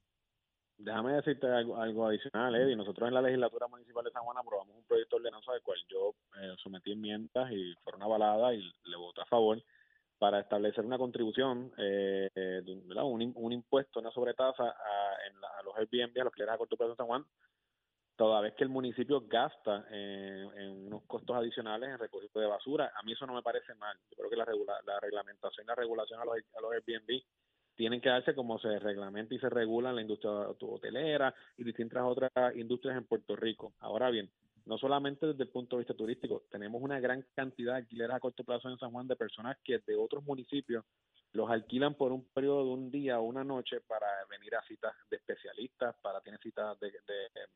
Déjame 0.77 1.13
decirte 1.13 1.48
algo, 1.48 2.08
adicional, 2.08 2.56
Eddie. 2.56 2.75
Nosotros 2.75 3.08
en 3.08 3.13
la 3.13 3.22
legislatura 3.22 3.68
municipal 3.68 4.03
de 4.03 4.12
San 4.12 4.24
Juan 4.24 4.38
aprobamos 4.38 4.75
un 4.75 4.84
proyecto 4.84 5.15
de 5.15 5.22
ordenanza 5.22 5.53
del 5.53 5.62
cual 5.62 5.77
yo 5.88 6.15
eh, 6.42 6.56
sometí 6.62 6.92
enmiendas 6.92 7.51
y 7.51 7.74
fueron 7.84 8.01
avaladas 8.01 8.56
y 8.56 8.89
le 8.89 8.98
voté 8.98 9.22
a 9.22 9.25
favor 9.25 9.63
para 10.24 10.39
establecer 10.39 10.86
una 10.86 10.98
contribución, 10.98 11.74
eh, 11.77 12.30
un, 12.96 13.34
un, 13.36 13.51
impuesto, 13.51 14.00
una 14.00 14.10
sobretasa 14.10 14.63
a, 14.63 15.60
a 15.60 15.63
los 15.63 15.75
Airbnb, 15.75 16.18
a 16.18 16.24
los 16.24 16.32
clientes 16.32 16.56
a 16.56 16.58
corto 16.58 16.77
plazo 16.77 16.92
de 16.92 16.96
San 16.96 17.08
Juan, 17.08 17.25
toda 18.15 18.39
vez 18.39 18.53
que 18.53 18.63
el 18.63 18.70
municipio 18.70 19.20
gasta 19.27 19.86
en, 19.92 20.86
unos 20.88 21.03
costos 21.08 21.36
adicionales 21.36 21.89
en 21.89 22.00
recogido 22.00 22.39
de 22.39 22.48
basura. 22.48 22.94
A 22.96 23.03
mí 23.03 23.12
eso 23.12 23.27
no 23.27 23.34
me 23.34 23.42
parece 23.42 23.75
mal. 23.75 23.98
Yo 24.12 24.15
creo 24.15 24.30
que 24.30 24.38
la, 24.38 24.46
la 24.86 25.00
reglamentación 25.01 25.65
y 25.65 25.68
la 25.68 25.75
regulación 25.75 26.22
a 26.22 26.24
los, 26.24 26.38
a 26.38 26.62
los 26.62 26.72
Airbnb 26.72 27.22
tienen 27.75 28.00
que 28.00 28.08
darse 28.08 28.34
como 28.34 28.58
se 28.60 28.80
reglamenta 28.80 29.36
y 29.36 29.39
se 29.39 29.50
regula 29.50 29.89
en 29.89 29.98
la 29.98 30.03
industria 30.03 30.32
hotelera 30.32 31.36
y 31.58 31.65
distintas 31.65 32.01
otras 32.01 32.32
industrias 32.56 32.96
en 32.96 33.08
Puerto 33.08 33.36
Rico. 33.36 33.74
Ahora 33.82 34.10
bien, 34.10 34.32
no 34.65 34.77
solamente 34.77 35.27
desde 35.27 35.43
el 35.43 35.50
punto 35.50 35.75
de 35.75 35.82
vista 35.82 35.93
turístico, 35.93 36.43
tenemos 36.50 36.82
una 36.82 37.00
gran 37.00 37.25
cantidad 37.36 37.74
de 37.74 37.79
alquileres 37.79 38.15
a 38.15 38.20
corto 38.20 38.43
plazo 38.43 38.70
en 38.70 38.77
San 38.77 38.91
Juan 38.91 39.08
de 39.08 39.15
personas 39.15 39.58
que 39.63 39.79
de 39.79 39.96
otros 39.96 40.24
municipios 40.24 40.86
los 41.34 41.50
alquilan 41.50 41.96
por 41.96 42.12
un 42.12 42.25
periodo 42.25 42.63
de 42.63 42.70
un 42.72 42.91
día 42.91 43.20
o 43.20 43.24
una 43.24 43.43
noche 43.43 43.82
para 43.82 44.08
venir 44.29 44.55
a 44.55 44.63
citas 44.63 44.93
de 45.10 45.17
especialistas, 45.17 45.96
para 46.01 46.22
tener 46.22 46.39
citas 46.39 46.79
de, 46.79 46.91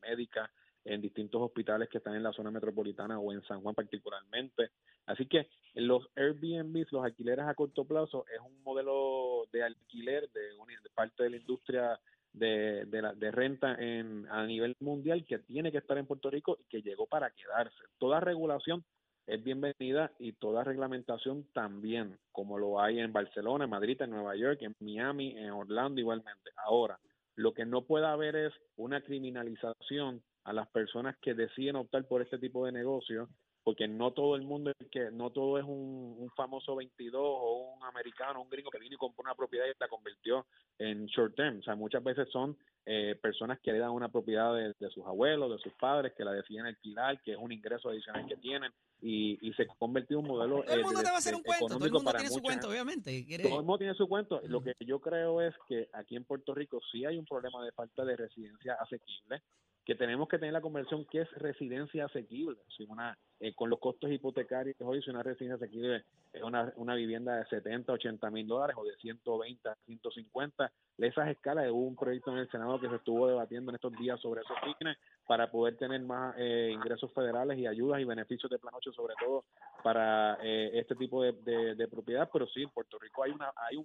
médicas 0.02 0.50
en 0.84 1.02
distintos 1.02 1.42
hospitales 1.42 1.88
que 1.90 2.00
están 2.00 2.16
en 2.16 2.24
la 2.24 2.34
zona 2.34 2.50
metropolitana 2.50 3.20
o 3.20 3.32
en 3.32 3.44
San 3.44 3.62
Juan 3.62 3.76
particularmente. 3.76 4.72
Así 5.06 5.28
que 5.28 5.48
los 5.76 6.10
Airbnb, 6.16 6.88
los 6.92 7.06
alquileres 7.06 7.46
a 7.46 7.54
corto 7.54 7.86
plazo, 7.86 8.26
es 8.34 8.40
un 8.40 8.64
modelo 8.64 9.48
de 9.52 9.64
alquiler 9.64 10.30
de, 10.32 10.42
de 10.42 10.90
parte 10.96 11.24
de 11.24 11.30
la 11.30 11.38
industria 11.38 12.00
de, 12.34 12.86
de, 12.86 13.02
la, 13.02 13.14
de 13.14 13.32
renta 13.32 13.76
en, 13.76 14.28
a 14.30 14.46
nivel 14.46 14.76
mundial 14.80 15.26
que 15.26 15.40
tiene 15.40 15.72
que 15.72 15.80
estar 15.80 15.98
en 15.98 16.06
Puerto 16.06 16.30
Rico 16.30 16.58
y 16.60 16.66
que 16.66 16.82
llegó 16.82 17.08
para 17.08 17.32
quedarse. 17.32 17.84
Toda 17.98 18.20
regulación 18.20 18.84
es 19.26 19.44
bienvenida 19.44 20.12
y 20.20 20.34
toda 20.34 20.64
reglamentación 20.64 21.46
también, 21.54 22.18
como 22.32 22.58
lo 22.58 22.80
hay 22.80 23.00
en 23.00 23.12
Barcelona, 23.12 23.66
en 23.66 23.70
Madrid, 23.70 24.02
en 24.02 24.12
Nueva 24.12 24.36
York, 24.36 24.60
en 24.62 24.76
Miami, 24.80 25.38
en 25.38 25.50
Orlando 25.50 26.00
igualmente. 26.00 26.52
Ahora, 26.56 26.98
lo 27.36 27.54
que 27.54 27.66
no 27.66 27.84
puede 27.84 28.06
haber 28.08 28.36
es 28.36 28.54
una 28.78 29.02
criminalización 29.02 30.24
a 30.46 30.54
las 30.54 30.68
personas 30.70 31.18
que 31.18 31.34
deciden 31.34 31.76
optar 31.76 32.08
por 32.08 32.22
este 32.22 32.40
tipo 32.40 32.66
de 32.66 32.72
negocio 32.72 33.28
porque 33.68 33.86
no 33.86 34.12
todo 34.12 34.38
el 34.38 34.44
mundo 34.44 34.72
que 34.90 35.12
no 35.12 35.30
todo 35.30 35.60
es 35.60 35.66
un, 35.68 36.32
famoso 36.38 36.74
22 36.74 37.22
o 37.22 37.76
un 37.76 37.84
americano, 37.84 38.42
un 38.42 38.50
gringo 38.50 38.72
que 38.72 38.80
vino 38.80 38.96
y 38.96 38.98
compró 38.98 39.24
una 39.24 39.36
propiedad 39.36 39.66
y 39.66 39.74
la 39.78 39.90
convirtió 39.90 40.46
en 40.80 41.06
short 41.08 41.36
term. 41.36 41.60
O 41.60 41.64
sea, 41.64 41.76
muchas 41.76 42.02
veces 42.02 42.30
son 42.32 42.58
eh, 42.90 43.20
personas 43.22 43.60
que 43.60 43.70
heredan 43.70 43.92
una 43.92 44.08
propiedad 44.08 44.56
de, 44.56 44.90
sus 44.90 45.06
abuelos, 45.06 45.52
de 45.52 45.58
sus 45.58 45.74
padres, 45.74 46.14
que 46.14 46.24
la 46.24 46.32
deciden 46.32 46.66
alquilar, 46.66 47.22
que 47.22 47.34
es 47.34 47.38
un 47.38 47.52
ingreso 47.52 47.90
adicional 47.90 48.26
que 48.26 48.38
tienen 48.38 48.72
y, 49.02 49.38
y 49.46 49.52
se 49.56 49.68
convirtió 49.78 50.20
en 50.20 50.24
un 50.24 50.30
modelo. 50.30 50.64
Todo 50.64 50.74
el 50.74 50.84
mundo 50.84 51.02
te 51.02 51.10
va 51.10 51.16
a 51.16 51.18
hacer 51.18 51.36
un 51.36 51.44
cuento, 51.44 51.68
todo 51.68 51.86
el 51.86 51.92
mundo 51.92 52.14
tiene 52.14 52.30
su 52.30 52.42
cuento, 52.42 52.70
obviamente. 52.70 53.26
Todo 53.44 53.60
el 53.60 53.66
mundo 53.66 53.78
tiene 53.78 53.94
su 53.94 54.08
cuento. 54.08 54.42
Lo 54.46 54.64
que 54.64 54.74
yo 54.80 55.02
creo 55.02 55.42
es 55.42 55.54
que 55.68 55.90
aquí 55.92 56.16
en 56.16 56.24
Puerto 56.24 56.56
Rico 56.56 56.80
sí 56.90 57.04
hay 57.04 57.18
un 57.18 57.26
problema 57.26 57.62
de 57.66 57.74
falta 57.74 58.06
de 58.06 58.16
residencia 58.16 58.76
asequible 58.76 59.42
que 59.88 59.96
tenemos 59.96 60.28
que 60.28 60.38
tener 60.38 60.52
la 60.52 60.60
conversión 60.60 61.06
que 61.06 61.22
es 61.22 61.32
residencia 61.32 62.04
asequible. 62.04 62.58
Si 62.76 62.84
una, 62.84 63.18
eh, 63.40 63.54
con 63.56 63.70
los 63.70 63.80
costos 63.80 64.12
hipotecarios 64.12 64.76
hoy, 64.82 65.02
si 65.02 65.10
una 65.10 65.24
residencia 65.24 65.56
asequible 65.56 66.04
es 66.34 66.44
una, 66.44 66.74
una 66.76 66.94
vivienda 66.94 67.38
de 67.38 67.46
70, 67.46 67.94
80 67.94 68.30
mil 68.30 68.46
dólares 68.46 68.76
o 68.78 68.84
de 68.84 68.98
120, 68.98 69.70
150, 69.86 70.72
esas 70.98 71.30
escalas, 71.30 71.70
hubo 71.72 71.88
un 71.88 71.96
proyecto 71.96 72.34
en 72.34 72.40
el 72.40 72.52
Senado 72.52 72.77
que 72.80 72.90
se 72.90 72.96
estuvo 72.96 73.28
debatiendo 73.28 73.72
en 73.72 73.76
estos 73.76 73.94
días 73.94 74.20
sobre 74.20 74.42
esos 74.42 74.58
fines 74.60 74.98
para 75.28 75.50
poder 75.50 75.78
tener 75.78 76.02
más 76.02 76.36
eh, 76.38 76.70
ingresos 76.74 77.12
federales 77.14 77.58
y 77.58 77.68
ayudas 77.68 78.00
y 78.00 78.06
beneficios 78.06 78.50
de 78.50 78.60
plan 78.60 78.74
8, 78.76 78.92
sobre 78.94 79.16
todo 79.20 79.46
para 79.84 80.38
eh, 80.42 80.72
este 80.74 80.96
tipo 80.96 81.24
de, 81.24 81.34
de, 81.76 81.88
propiedad. 81.88 82.30
Pero 82.32 82.48
sí, 82.48 82.64
en 82.64 82.70
Puerto 82.70 82.98
Rico 83.00 83.24
hay 83.24 83.32
una, 83.32 83.52
hay 83.56 83.78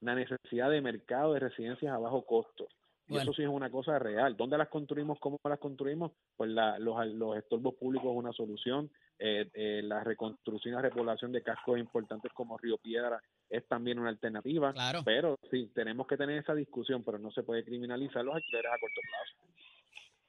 una 0.00 0.14
necesidad 0.14 0.70
de 0.70 0.80
mercado 0.80 1.34
de 1.34 1.40
residencias 1.40 1.92
a 1.92 1.98
bajo 1.98 2.24
costo 2.24 2.66
y 3.10 3.16
eso 3.16 3.32
sí 3.32 3.42
es 3.42 3.48
una 3.48 3.70
cosa 3.70 3.98
real. 3.98 4.36
¿Dónde 4.36 4.56
las 4.56 4.68
construimos? 4.68 5.18
¿Cómo 5.18 5.40
las 5.42 5.58
construimos? 5.58 6.12
Pues 6.36 6.48
la, 6.48 6.78
los, 6.78 7.04
los 7.08 7.36
estorbos 7.36 7.74
públicos 7.74 8.08
es 8.08 8.16
una 8.16 8.32
solución. 8.32 8.88
Eh, 9.22 9.50
eh, 9.52 9.82
la 9.84 10.02
reconstrucción 10.02 10.72
y 10.72 10.76
la 10.76 10.80
repoblación 10.80 11.30
de 11.30 11.42
cascos 11.42 11.78
importantes 11.78 12.32
como 12.32 12.56
Río 12.56 12.78
Piedra 12.78 13.20
es 13.50 13.68
también 13.68 13.98
una 13.98 14.08
alternativa. 14.08 14.72
Claro. 14.72 15.02
Pero 15.04 15.38
sí, 15.50 15.70
tenemos 15.74 16.06
que 16.06 16.16
tener 16.16 16.38
esa 16.38 16.54
discusión, 16.54 17.04
pero 17.04 17.18
no 17.18 17.30
se 17.30 17.42
puede 17.42 17.62
criminalizar 17.62 18.24
los 18.24 18.34
alquileres 18.34 18.72
a 18.72 18.78
corto 18.80 19.00
plazo. 19.02 19.50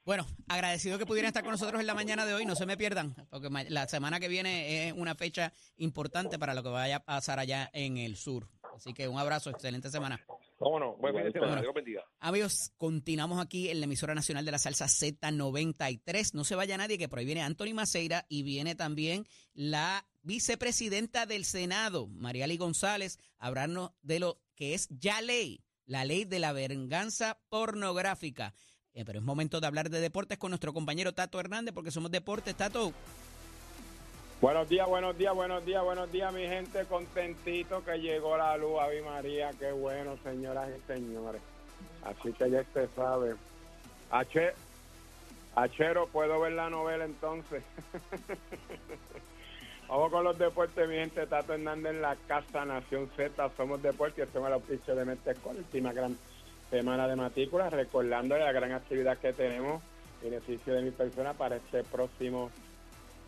Bueno, 0.04 0.26
agradecido 0.50 0.98
que 0.98 1.06
pudieran 1.06 1.30
estar 1.30 1.44
con 1.44 1.52
nosotros 1.52 1.80
en 1.80 1.88
la 1.88 1.94
mañana 1.94 2.26
de 2.26 2.34
hoy. 2.34 2.46
No 2.46 2.56
se 2.56 2.66
me 2.66 2.76
pierdan, 2.76 3.16
porque 3.30 3.48
la 3.70 3.88
semana 3.88 4.20
que 4.20 4.28
viene 4.28 4.88
es 4.88 4.94
una 4.94 5.16
fecha 5.16 5.54
importante 5.78 6.38
para 6.38 6.54
lo 6.54 6.62
que 6.62 6.70
vaya 6.70 6.98
a 6.98 7.06
pasar 7.06 7.40
allá 7.40 7.70
en 7.72 7.96
el 7.98 8.18
sur. 8.18 8.48
Así 8.76 8.94
que 8.94 9.08
un 9.08 9.18
abrazo, 9.20 9.50
excelente 9.50 9.90
semana. 9.90 10.24
Vámonos, 10.60 10.98
buen 11.00 11.16
Amigos, 12.20 12.72
continuamos 12.78 13.42
aquí 13.42 13.70
en 13.70 13.80
la 13.80 13.86
emisora 13.86 14.14
nacional 14.14 14.46
de 14.46 14.52
la 14.52 14.60
salsa 14.60 14.86
Z93. 14.86 16.34
No 16.34 16.44
se 16.44 16.56
vaya 16.56 16.78
nadie, 16.78 16.98
que 16.98 17.10
por 17.10 17.20
ahí 17.20 17.26
viene 17.26 17.42
Anthony 17.42 17.74
Maceira 17.74 18.26
y 18.30 18.44
viene 18.44 18.76
también 18.76 19.26
la 19.54 20.06
vicepresidenta 20.22 21.26
del 21.26 21.46
Senado, 21.46 22.08
Mariali 22.08 22.58
González, 22.58 23.18
a 23.38 23.48
hablarnos 23.48 23.92
de 24.02 24.20
lo 24.20 24.40
que 24.56 24.74
es 24.76 24.88
ya 24.90 25.22
ley, 25.22 25.64
la 25.86 26.06
ley 26.06 26.26
de 26.26 26.40
la 26.40 26.54
venganza 26.54 27.40
pornográfica. 27.50 28.54
Eh, 28.94 29.06
pero 29.06 29.20
es 29.20 29.26
momento 29.26 29.62
de 29.62 29.68
hablar 29.68 29.90
de 29.90 30.02
deportes 30.02 30.38
con 30.38 30.52
nuestro 30.52 30.74
compañero 30.74 31.14
Tato 31.14 31.40
Hernández, 31.40 31.74
porque 31.74 31.92
somos 31.92 32.12
deportes, 32.12 32.56
Tato. 32.56 32.94
Buenos 34.42 34.68
días, 34.70 34.88
buenos 34.88 35.16
días, 35.16 35.36
buenos 35.36 35.64
días, 35.64 35.84
buenos 35.84 36.12
días, 36.12 36.34
mi 36.34 36.48
gente. 36.48 36.84
Contentito 36.86 37.86
que 37.86 38.00
llegó 38.00 38.36
la 38.38 38.58
luz, 38.58 38.80
Avi 38.80 39.00
María. 39.02 39.52
Qué 39.60 39.72
bueno, 39.72 40.18
señoras 40.24 40.68
y 40.76 40.82
señores. 40.92 41.40
Así 42.04 42.34
que 42.34 42.50
ya 42.50 42.62
usted 42.62 42.90
sabe. 42.96 43.36
H 44.10 44.54
Achero, 45.54 46.08
¿puedo 46.08 46.40
ver 46.40 46.54
la 46.54 46.72
novela 46.72 47.06
entonces? 47.06 47.62
Vamos 49.88 50.12
con 50.12 50.24
los 50.24 50.40
deportes, 50.40 50.90
mi 50.90 50.96
gente. 50.96 51.28
Tato 51.28 51.54
Hernández 51.54 51.94
en 51.94 52.02
la 52.02 52.16
Casa 52.28 52.66
Nación 52.66 53.12
Z. 53.16 53.52
Somos 53.56 53.84
deportes 53.84 54.28
y 54.28 54.34
somos 54.34 54.48
el 54.48 54.56
oficio 54.56 54.96
de 54.96 55.06
Mente 55.06 55.36
Última 55.44 55.94
gran 55.94 56.18
semana 56.72 57.08
de 57.08 57.16
matrícula. 57.16 57.70
Recordándole 57.70 58.44
la 58.44 58.52
gran 58.52 58.72
actividad 58.72 59.20
que 59.20 59.34
tenemos 59.34 59.84
beneficio 60.24 60.74
de 60.74 60.82
mi 60.82 60.90
persona 60.90 61.34
para 61.34 61.58
este 61.58 61.84
próximo 61.84 62.50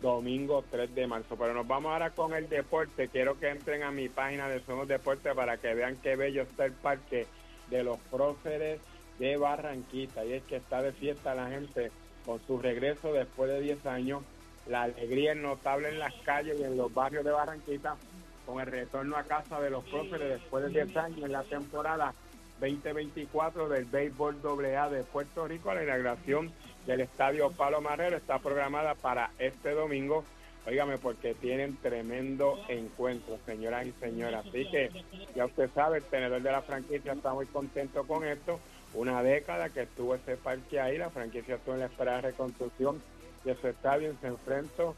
domingo 0.04 0.62
3 0.70 0.94
de 0.94 1.06
marzo. 1.06 1.34
Pero 1.36 1.54
nos 1.54 1.66
vamos 1.66 1.90
ahora 1.90 2.10
con 2.10 2.34
el 2.34 2.48
deporte. 2.48 3.08
Quiero 3.08 3.40
que 3.40 3.48
entren 3.48 3.82
a 3.82 3.90
mi 3.90 4.08
página 4.10 4.48
de 4.48 4.60
Somos 4.60 4.86
Deporte 4.86 5.34
para 5.34 5.56
que 5.56 5.74
vean 5.74 5.96
qué 5.96 6.14
bello 6.14 6.42
está 6.42 6.66
el 6.66 6.72
parque 6.72 7.26
de 7.70 7.82
los 7.82 7.98
próceres 8.10 8.80
de 9.18 9.36
Barranquita. 9.38 10.24
Y 10.24 10.34
es 10.34 10.42
que 10.44 10.56
está 10.56 10.82
de 10.82 10.92
fiesta 10.92 11.34
la 11.34 11.48
gente 11.48 11.90
con 12.26 12.38
su 12.46 12.58
regreso 12.58 13.12
después 13.14 13.50
de 13.50 13.60
10 13.60 13.86
años. 13.86 14.22
La 14.68 14.82
alegría 14.82 15.32
es 15.32 15.38
notable 15.38 15.88
en 15.88 15.98
las 15.98 16.14
calles 16.24 16.58
y 16.60 16.64
en 16.64 16.76
los 16.76 16.92
barrios 16.92 17.24
de 17.24 17.30
Barranquita 17.30 17.96
con 18.44 18.60
el 18.60 18.66
retorno 18.66 19.16
a 19.16 19.22
casa 19.22 19.58
de 19.58 19.70
los 19.70 19.84
próceres 19.84 20.28
después 20.28 20.64
de 20.64 20.84
10 20.84 20.96
años 20.98 21.18
en 21.22 21.32
la 21.32 21.44
temporada 21.44 22.12
2024 22.60 23.70
del 23.70 23.86
béisbol 23.86 24.36
AA 24.44 24.90
de 24.90 25.02
Puerto 25.02 25.48
Rico. 25.48 25.72
La 25.72 25.82
inauguración 25.82 26.52
del 26.86 27.00
Estadio 27.00 27.50
Palo 27.50 27.80
Marrero 27.80 28.16
está 28.16 28.38
programada 28.38 28.94
para 28.94 29.30
este 29.38 29.70
domingo. 29.70 30.24
Óigame, 30.66 30.96
porque 30.98 31.34
tienen 31.34 31.76
tremendo 31.76 32.58
encuentro, 32.68 33.38
señoras 33.44 33.86
y 33.86 33.92
señores. 34.00 34.40
Así 34.46 34.66
que 34.70 34.90
ya 35.34 35.44
usted 35.44 35.68
sabe, 35.74 35.98
el 35.98 36.04
tenedor 36.04 36.40
de 36.40 36.52
la 36.52 36.62
franquicia 36.62 37.12
está 37.12 37.34
muy 37.34 37.46
contento 37.46 38.06
con 38.06 38.24
esto. 38.24 38.58
Una 38.94 39.22
década 39.22 39.68
que 39.68 39.82
estuvo 39.82 40.14
ese 40.14 40.36
parque 40.36 40.80
ahí, 40.80 40.96
la 40.96 41.10
franquicia 41.10 41.56
estuvo 41.56 41.74
en 41.74 41.80
la 41.80 41.86
espera 41.86 42.16
de 42.16 42.22
reconstrucción 42.22 43.02
de 43.44 43.54
su 43.56 43.68
estadio, 43.68 44.14
se 44.20 44.28
enfrentó 44.28 44.94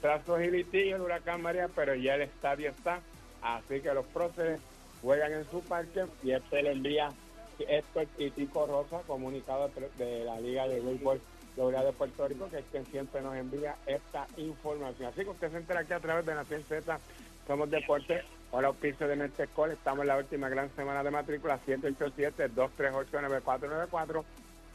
tras 0.00 0.22
y 0.28 0.50
litigio 0.50 0.96
el 0.96 1.02
huracán 1.02 1.40
María, 1.40 1.68
pero 1.74 1.94
ya 1.94 2.16
el 2.16 2.22
estadio 2.22 2.70
está. 2.70 3.00
Así 3.42 3.80
que 3.80 3.94
los 3.94 4.04
próceres 4.06 4.60
juegan 5.00 5.32
en 5.32 5.50
su 5.50 5.62
parque 5.62 6.04
y 6.22 6.32
este 6.32 6.62
le 6.62 6.72
envía 6.72 7.10
el 7.58 8.08
Titico 8.16 8.66
Rosa, 8.66 9.02
comunicado 9.06 9.70
de 9.98 10.24
la 10.24 10.40
Liga 10.40 10.66
de 10.68 10.80
Béisbol 10.80 11.20
de 11.56 11.92
Puerto 11.92 12.28
Rico, 12.28 12.48
que 12.48 12.58
es 12.58 12.64
quien 12.70 12.86
siempre 12.86 13.20
nos 13.20 13.34
envía 13.34 13.74
esta 13.84 14.28
información. 14.36 15.10
Así 15.10 15.24
que 15.24 15.30
usted 15.30 15.50
se 15.50 15.56
entera 15.56 15.80
aquí 15.80 15.92
a 15.92 15.98
través 15.98 16.24
de 16.24 16.34
Nación 16.34 16.62
Z, 16.62 17.00
somos 17.48 17.68
deporte, 17.68 18.22
hola 18.52 18.68
auspicio 18.68 19.08
de 19.08 19.16
Metecol, 19.16 19.72
estamos 19.72 20.02
en 20.02 20.08
la 20.08 20.18
última 20.18 20.48
gran 20.48 20.70
semana 20.76 21.02
de 21.02 21.10
matrícula, 21.10 21.58
787-238-9494, 21.66 24.24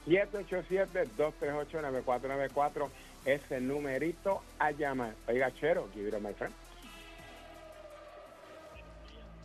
787-238-9494 0.08 2.90
es 3.26 3.50
el 3.52 3.66
numerito 3.66 4.42
a 4.60 4.72
llamar. 4.72 5.14
Oiga, 5.30 5.54
Chero, 5.54 5.88
give 5.94 6.10
it 6.10 6.22
my 6.22 6.34
friend. 6.34 6.54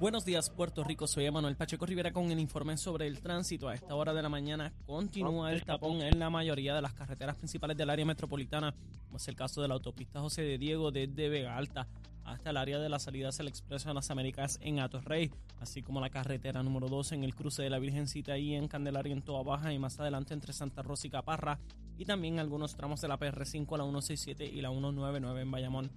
Buenos 0.01 0.25
días, 0.25 0.49
Puerto 0.51 0.85
Rico. 0.85 1.09
Soy 1.09 1.25
Emanuel 1.25 1.57
Pacheco 1.57 1.85
Rivera 1.85 2.13
con 2.13 2.31
el 2.31 2.39
informe 2.39 2.77
sobre 2.77 3.09
el 3.09 3.21
tránsito. 3.21 3.69
A 3.69 3.75
esta 3.75 3.97
hora 3.97 4.15
de 4.15 4.23
la 4.23 4.29
mañana 4.29 4.73
continúa 4.87 5.53
el 5.53 5.65
tapón 5.65 6.03
en 6.03 6.21
la 6.21 6.31
mayoría 6.31 6.73
de 6.73 6.81
las 6.81 6.95
carreteras 6.95 7.35
principales 7.35 7.77
del 7.77 7.91
área 7.91 8.05
metropolitana, 8.05 8.73
como 9.07 9.17
es 9.17 9.27
el 9.27 9.35
caso 9.35 9.61
de 9.61 9.67
la 9.67 9.75
autopista 9.75 10.21
José 10.21 10.43
de 10.43 10.57
Diego 10.57 10.93
desde 10.93 11.29
Vega 11.29 11.57
Alta 11.57 11.89
hasta 12.25 12.51
el 12.51 12.59
área 12.59 12.79
de 12.79 12.89
las 12.89 13.03
salidas 13.03 13.39
del 13.39 13.49
Expreso 13.49 13.89
de 13.89 13.95
las 13.95 14.11
Américas 14.11 14.61
en 14.63 14.79
Atorrey, 14.79 15.33
así 15.61 15.83
como 15.83 16.01
la 16.01 16.11
carretera 16.11 16.63
número 16.63 16.89
2 16.89 17.13
en 17.13 17.25
el 17.25 17.35
cruce 17.35 17.63
de 17.63 17.71
la 17.71 17.81
Virgencita 17.81 18.39
y 18.39 18.55
en 18.55 18.69
Candelaria 18.69 19.13
en 19.13 19.23
Toa 19.23 19.43
Baja 19.43 19.73
y 19.73 19.81
más 19.81 19.99
adelante 19.99 20.33
entre 20.33 20.53
Santa 20.53 20.83
Rosa 20.83 21.09
y 21.09 21.11
Caparra, 21.11 21.59
y 21.97 22.05
también 22.05 22.39
algunos 22.39 22.77
tramos 22.77 23.01
de 23.01 23.09
la 23.09 23.19
PR5, 23.19 23.77
la 23.77 23.85
167 23.85 24.45
y 24.45 24.61
la 24.61 24.71
199 24.71 25.41
en 25.41 25.51
Bayamón. 25.51 25.91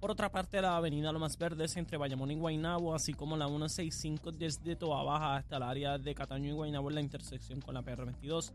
Por 0.00 0.12
otra 0.12 0.30
parte, 0.30 0.62
la 0.62 0.76
avenida 0.76 1.10
Lomas 1.10 1.36
Verdes 1.36 1.76
entre 1.76 1.96
Bayamón 1.96 2.30
y 2.30 2.36
Guaynabo, 2.36 2.94
así 2.94 3.14
como 3.14 3.36
la 3.36 3.48
165 3.48 4.30
desde 4.30 4.76
Toa 4.76 5.02
Baja 5.02 5.34
hasta 5.34 5.56
el 5.56 5.64
área 5.64 5.98
de 5.98 6.14
Cataño 6.14 6.50
y 6.50 6.52
Guaynabo 6.52 6.88
en 6.88 6.94
la 6.94 7.00
intersección 7.00 7.60
con 7.60 7.74
la 7.74 7.82
PR22. 7.82 8.52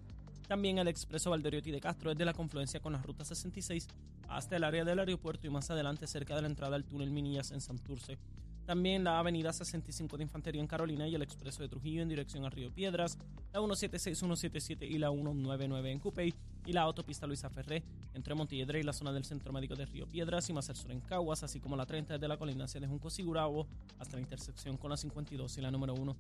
También 0.48 0.78
el 0.78 0.88
expreso 0.88 1.32
Valderiotti 1.32 1.70
de 1.72 1.82
Castro 1.82 2.12
desde 2.12 2.24
la 2.24 2.34
confluencia 2.34 2.80
con 2.80 2.94
la 2.94 3.02
ruta 3.02 3.26
66 3.26 3.88
hasta 4.30 4.56
el 4.56 4.64
área 4.64 4.86
del 4.86 5.00
aeropuerto 5.00 5.46
y 5.46 5.50
más 5.50 5.70
adelante 5.70 6.08
cerca 6.08 6.34
de 6.34 6.44
la 6.44 6.48
entrada 6.48 6.78
al 6.78 6.86
túnel 6.86 7.12
Minillas 7.12 7.52
en 7.52 7.60
Santurce. 7.60 8.18
También 8.66 9.04
la 9.04 9.20
avenida 9.20 9.52
65 9.52 10.16
de 10.16 10.24
Infantería 10.24 10.62
en 10.62 10.68
Carolina 10.68 11.06
y 11.08 11.16
el 11.16 11.22
expreso 11.22 11.62
de 11.62 11.70
Trujillo 11.70 12.02
en 12.02 12.08
dirección 12.08 12.46
a 12.46 12.50
Río 12.50 12.72
Piedras, 12.74 13.18
la 13.52 13.60
176, 13.60 14.18
177 14.18 14.86
y 14.86 14.98
la 14.98 15.10
199 15.10 15.92
en 15.92 16.00
Cupey 16.00 16.34
y 16.66 16.72
la 16.72 16.84
autopista 16.84 17.28
Luisa 17.28 17.50
Ferré 17.50 17.84
entre 18.14 18.36
Montilledre 18.36 18.80
y 18.80 18.84
la 18.84 18.94
zona 18.94 19.12
del 19.12 19.26
Centro 19.26 19.52
Médico 19.52 19.76
de 19.76 19.86
Río 19.86 20.08
Piedras 20.08 20.50
y 20.50 20.54
más 20.54 20.70
al 20.70 20.78
sur 20.78 20.92
en 20.92 21.02
Caguas, 21.02 21.44
así 21.44 21.60
como 21.60 21.76
la 21.76 21.86
30 21.86 22.14
desde 22.14 22.28
la 22.28 22.38
colindancia 22.38 22.80
de 22.80 22.88
Junco 22.88 23.10
Sigurabo 23.10 23.68
hasta 24.00 24.16
la 24.16 24.22
intersección 24.22 24.78
con 24.78 24.90
la 24.90 24.98
52 24.98 25.58
y 25.58 25.62
la 25.62 25.70
número 25.70 25.94
1. 25.94 26.16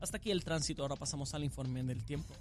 Hasta 0.00 0.18
aquí 0.18 0.30
el 0.30 0.44
tránsito, 0.44 0.82
ahora 0.82 0.96
pasamos 0.96 1.32
al 1.32 1.42
informe 1.42 1.82
del 1.82 2.04
tiempo. 2.04 2.34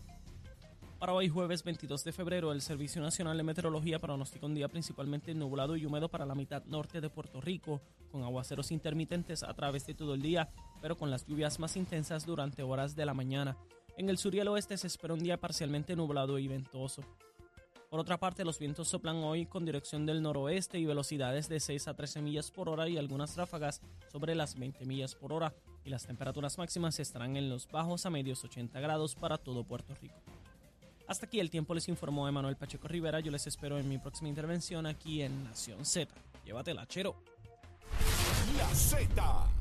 Para 1.06 1.18
hoy 1.18 1.30
jueves 1.30 1.63
22 1.63 2.04
de 2.04 2.12
febrero, 2.12 2.52
el 2.52 2.63
Servicio 2.63 3.00
Nacional 3.00 3.38
de 3.38 3.44
Meteorología 3.44 4.00
pronostica 4.00 4.48
un 4.48 4.56
día 4.56 4.68
principalmente 4.70 5.36
nublado 5.36 5.76
y 5.76 5.86
húmedo 5.86 6.10
para 6.10 6.26
la 6.26 6.34
mitad 6.34 6.65
norte 6.65 7.00
de 7.00 7.12
Puerto 7.12 7.39
Rico, 7.39 7.80
con 8.12 8.24
aguaceros 8.24 8.72
intermitentes 8.72 9.44
a 9.44 9.54
través 9.54 9.86
de 9.86 9.94
todo 9.94 10.15
el 10.15 10.24
día, 10.24 10.50
pero 10.82 10.98
con 10.98 11.12
las 11.12 11.28
lluvias 11.28 11.60
más 11.60 11.78
intensas 11.78 12.26
durante 12.26 12.63
horas 12.63 12.96
de 12.96 13.06
la 13.06 13.13
mañana. 13.13 13.56
En 13.98 14.10
el 14.10 14.18
sur 14.18 14.34
y 14.34 14.39
el 14.39 14.48
oeste 14.48 14.80
se 14.80 14.88
espera 14.88 15.13
un 15.13 15.20
día 15.20 15.39
parcialmente 15.39 15.96
nublado 15.96 16.39
y 16.39 16.48
ventoso. 16.48 17.04
Por 17.91 18.00
otra 18.00 18.18
parte, 18.18 18.44
los 18.44 18.58
vientos 18.58 18.88
soplan 18.88 19.18
hoy 19.18 19.46
con 19.46 19.63
dirección 19.63 20.08
del 20.08 20.24
noroeste 20.24 20.80
y 20.80 20.88
velocidades 20.88 21.48
de 21.48 21.60
6 21.60 21.88
a 21.88 21.94
13 21.94 22.24
millas 22.24 22.50
por 22.50 22.68
hora 22.68 22.89
y 22.89 22.98
algunas 22.98 23.38
ráfagas 23.38 23.80
sobre 24.12 24.34
las 24.34 24.58
20 24.58 24.84
millas 24.88 25.13
por 25.13 25.34
hora, 25.34 25.54
y 25.84 25.91
las 25.91 26.08
temperaturas 26.08 26.58
máximas 26.58 27.00
estarán 27.00 27.38
en 27.38 27.48
los 27.48 27.68
bajos 27.68 28.08
a 28.08 28.10
medios 28.10 28.44
80 28.44 28.80
grados 28.80 29.13
para 29.13 29.38
todo 29.38 29.63
Puerto 29.63 29.94
Rico. 30.02 30.35
Hasta 31.08 31.26
aquí 31.28 31.39
el 31.39 31.50
tiempo 31.50 31.74
les 31.74 31.88
informó 31.88 32.28
Emanuel 32.28 32.56
Pacheco 32.56 32.88
Rivera. 32.88 33.20
Yo 33.20 33.32
les 33.32 33.46
espero 33.48 33.78
en 33.78 33.88
mi 33.88 33.98
próxima 33.98 34.30
intervención 34.30 34.86
aquí 34.86 35.22
en 35.22 35.44
Nación 35.44 35.86
Z. 35.86 36.13
Llévatela, 36.46 36.88
chero. 36.88 37.15
La 38.58 38.74
Z 38.74 39.55